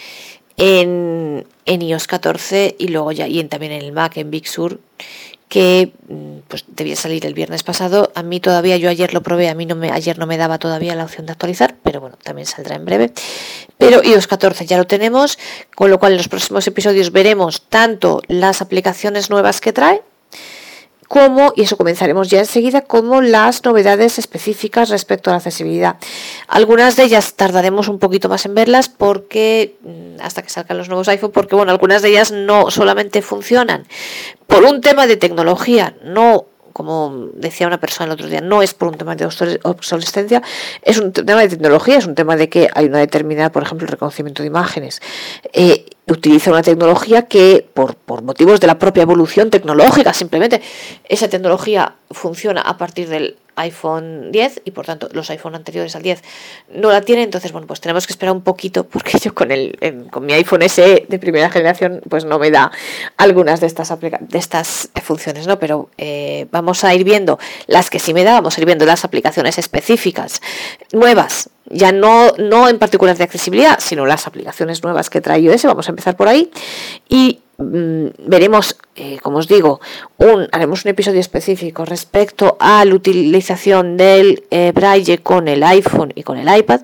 en, 0.58 1.46
en 1.66 1.82
iOS 1.84 2.08
14 2.08 2.76
y 2.80 2.88
luego 2.88 3.12
ya 3.12 3.28
y 3.28 3.40
en, 3.40 3.48
también 3.48 3.74
en 3.74 3.84
el 3.84 3.92
Mac, 3.92 4.18
en 4.18 4.32
Big 4.32 4.48
Sur, 4.48 4.80
que 5.50 5.94
mm, 6.08 6.40
pues 6.48 6.66
debía 6.66 6.96
salir 6.96 7.28
el 7.28 7.36
viernes 7.36 7.62
pasado. 7.62 8.12
A 8.16 8.24
mí 8.24 8.40
todavía, 8.40 8.78
yo 8.78 8.90
ayer 8.90 9.14
lo 9.14 9.22
probé, 9.22 9.50
a 9.50 9.54
mí 9.54 9.68
no 9.68 9.76
me, 9.76 9.92
ayer 9.92 10.18
no 10.18 10.26
me 10.26 10.38
daba 10.38 10.58
todavía 10.58 10.96
la 10.96 11.04
opción 11.04 11.28
de 11.28 11.34
actualizar, 11.34 11.76
pero 11.84 12.02
bueno, 12.02 12.18
también 12.24 12.48
saldrá 12.48 12.76
en 12.76 12.84
breve. 12.84 13.12
Pero 13.78 14.04
iOS 14.04 14.26
14 14.26 14.66
ya 14.66 14.80
lo 14.80 14.88
tenemos, 14.88 15.38
con 15.76 15.92
lo 15.92 16.00
cual 16.00 16.14
en 16.14 16.18
los 16.18 16.28
próximos 16.28 16.66
episodios 16.66 17.12
veremos 17.12 17.62
tanto 17.70 18.24
las 18.28 18.64
aplicaciones 18.64 19.30
nuevas 19.30 19.62
que 19.62 19.74
trae, 19.74 20.02
como, 21.08 21.54
y 21.56 21.64
eso 21.64 21.78
comenzaremos 21.78 22.30
ya 22.30 22.40
enseguida, 22.40 22.82
como 22.82 23.22
las 23.22 23.64
novedades 23.64 24.20
específicas 24.20 24.90
respecto 24.90 25.30
a 25.30 25.34
la 25.34 25.38
accesibilidad. 25.38 25.98
Algunas 26.48 26.96
de 26.96 27.04
ellas 27.04 27.36
tardaremos 27.36 27.88
un 27.88 28.00
poquito 28.00 28.30
más 28.30 28.46
en 28.46 28.56
verlas 28.56 28.90
porque 28.90 29.78
mm, 29.82 30.22
hasta 30.22 30.42
que 30.42 30.50
salgan 30.50 30.78
los 30.78 30.90
nuevos 30.90 31.08
iPhone, 31.08 31.32
porque 31.32 31.56
bueno, 31.56 31.72
algunas 31.72 32.02
de 32.02 32.10
ellas 32.10 32.32
no 32.32 32.72
solamente 32.72 33.22
funcionan 33.22 33.88
por 34.48 34.64
un 34.64 34.82
tema 34.82 35.08
de 35.08 35.18
tecnología, 35.18 35.96
no 36.04 36.48
como 36.78 37.30
decía 37.34 37.66
una 37.66 37.80
persona 37.80 38.06
el 38.06 38.12
otro 38.12 38.28
día, 38.28 38.40
no 38.40 38.62
es 38.62 38.76
por 38.76 38.90
un 38.90 38.94
tema 39.00 39.16
de 39.16 39.26
obsolescencia, 39.26 40.44
es 40.84 41.00
un 41.00 41.12
tema 41.12 41.42
de 41.42 41.50
tecnología, 41.50 41.98
es 41.98 42.06
un 42.06 42.14
tema 42.14 42.36
de 42.36 42.50
que 42.50 42.70
hay 42.72 42.86
una 42.86 43.00
determinada, 43.00 43.52
por 43.52 43.64
ejemplo, 43.64 43.86
el 43.86 43.92
reconocimiento 43.92 44.44
de 44.44 44.48
imágenes. 44.48 45.02
Eh, 45.54 45.88
utiliza 46.06 46.52
una 46.52 46.62
tecnología 46.62 47.24
que, 47.24 47.68
por, 47.74 47.96
por 47.96 48.22
motivos 48.22 48.60
de 48.60 48.68
la 48.68 48.78
propia 48.78 49.02
evolución 49.02 49.50
tecnológica, 49.50 50.14
simplemente 50.14 50.62
esa 51.10 51.28
tecnología 51.28 51.96
funciona 52.12 52.62
a 52.62 52.78
partir 52.78 53.10
del 53.10 53.38
iPhone 53.58 54.32
10 54.32 54.62
y 54.66 54.72
por 54.72 54.86
tanto 54.86 55.10
los 55.12 55.30
iPhone 55.30 55.56
anteriores 55.56 55.96
al 55.96 56.04
10 56.04 56.24
no 56.76 56.92
la 56.92 57.02
tienen, 57.02 57.26
entonces 57.26 57.52
bueno, 57.52 57.68
pues 57.68 57.82
tenemos 57.82 58.08
que 58.08 58.14
esperar 58.14 58.34
un 58.34 58.42
poquito 58.42 58.86
porque 58.86 59.18
yo 59.20 59.34
con 59.34 59.52
el 59.52 59.78
con 60.12 60.26
mi 60.26 60.34
iPhone 60.34 60.68
SE 60.70 61.06
de 61.08 61.20
primera 61.20 61.50
generación 61.50 62.02
pues 62.10 62.26
no 62.26 62.40
me 62.40 62.52
da 62.52 62.72
algunas 63.18 63.60
de 63.60 63.68
estas 63.68 63.94
de 64.00 64.38
estas 64.38 64.90
funciones, 65.04 65.48
¿no? 65.48 65.60
Pero 65.60 65.90
eh, 65.98 66.48
vamos 66.52 66.84
a 66.84 66.94
ir 66.96 67.04
viendo 67.04 67.40
las 67.68 67.90
que 67.90 68.00
sí 68.00 68.14
me 68.14 68.24
da, 68.24 68.34
vamos 68.34 68.58
a 68.58 68.62
ir 68.62 68.66
viendo 68.66 68.86
las 68.86 69.04
aplicaciones 69.06 69.58
específicas 69.58 70.42
nuevas 70.94 71.50
ya 71.70 71.92
no, 71.92 72.32
no 72.38 72.70
en 72.70 72.80
particular 72.80 73.18
de 73.18 73.24
accesibilidad, 73.24 73.80
sino 73.80 74.06
las 74.06 74.28
aplicaciones 74.28 74.84
nuevas 74.84 75.10
que 75.10 75.22
trae 75.22 75.42
iOS, 75.42 75.64
vamos 75.64 75.88
a 75.88 75.92
empezar 75.92 76.16
por 76.16 76.28
ahí, 76.28 76.52
y 77.10 77.40
veremos, 77.58 78.78
eh, 78.96 79.20
como 79.22 79.38
os 79.38 79.48
digo, 79.48 79.82
un, 80.18 80.48
haremos 80.52 80.86
un 80.86 80.92
episodio 80.92 81.20
específico 81.20 81.86
respecto 81.86 82.56
a 82.60 82.86
la 82.86 82.94
utilización 82.94 83.98
del 83.98 84.44
eh, 84.52 84.72
braille 84.74 85.20
con 85.20 85.48
el 85.48 85.64
iPhone 85.64 86.12
y 86.16 86.24
con 86.24 86.38
el 86.38 86.56
iPad, 86.56 86.82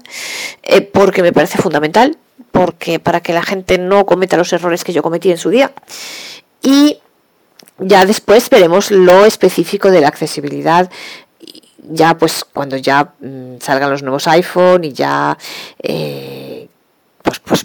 eh, 0.64 0.82
porque 0.82 1.22
me 1.22 1.32
parece 1.32 1.60
fundamental, 1.60 2.18
porque 2.52 3.00
para 3.00 3.22
que 3.22 3.34
la 3.34 3.44
gente 3.44 3.78
no 3.78 4.06
cometa 4.06 4.38
los 4.38 4.52
errores 4.52 4.84
que 4.84 4.94
yo 4.94 5.04
cometí 5.04 5.30
en 5.30 5.38
su 5.38 5.50
día. 5.52 5.72
Y 6.64 6.98
ya 7.78 8.06
después 8.06 8.50
veremos 8.50 8.90
lo 8.90 9.26
específico 9.26 9.92
de 9.92 10.02
la 10.02 10.08
accesibilidad 10.08 10.90
ya 11.86 12.18
pues 12.18 12.46
cuando 12.46 12.78
ya 12.78 13.14
mm, 13.20 13.58
salgan 13.60 13.90
los 13.90 14.04
nuevos 14.04 14.26
iPhone 14.30 14.86
y 14.86 14.94
ya 14.94 15.38
pues, 17.22 17.40
pues 17.40 17.63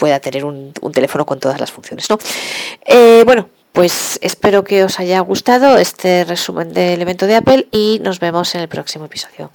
pueda 0.00 0.18
tener 0.18 0.44
un, 0.44 0.72
teléfono 0.92 1.24
con 1.24 1.38
todas 1.38 1.60
las 1.60 1.70
funciones. 1.70 2.08
¿no? 2.10 2.18
Eh, 2.86 3.22
bueno, 3.24 3.48
pues 3.72 4.18
espero 4.22 4.64
que 4.64 4.82
os 4.82 4.98
haya 4.98 5.20
gustado 5.20 5.76
este 5.76 6.24
resumen 6.24 6.72
del 6.72 7.00
evento 7.00 7.26
de 7.26 7.36
Apple 7.36 7.68
y 7.70 8.00
nos 8.02 8.18
vemos 8.18 8.54
en 8.56 8.62
el 8.62 8.68
próximo 8.68 9.04
episodio. 9.04 9.52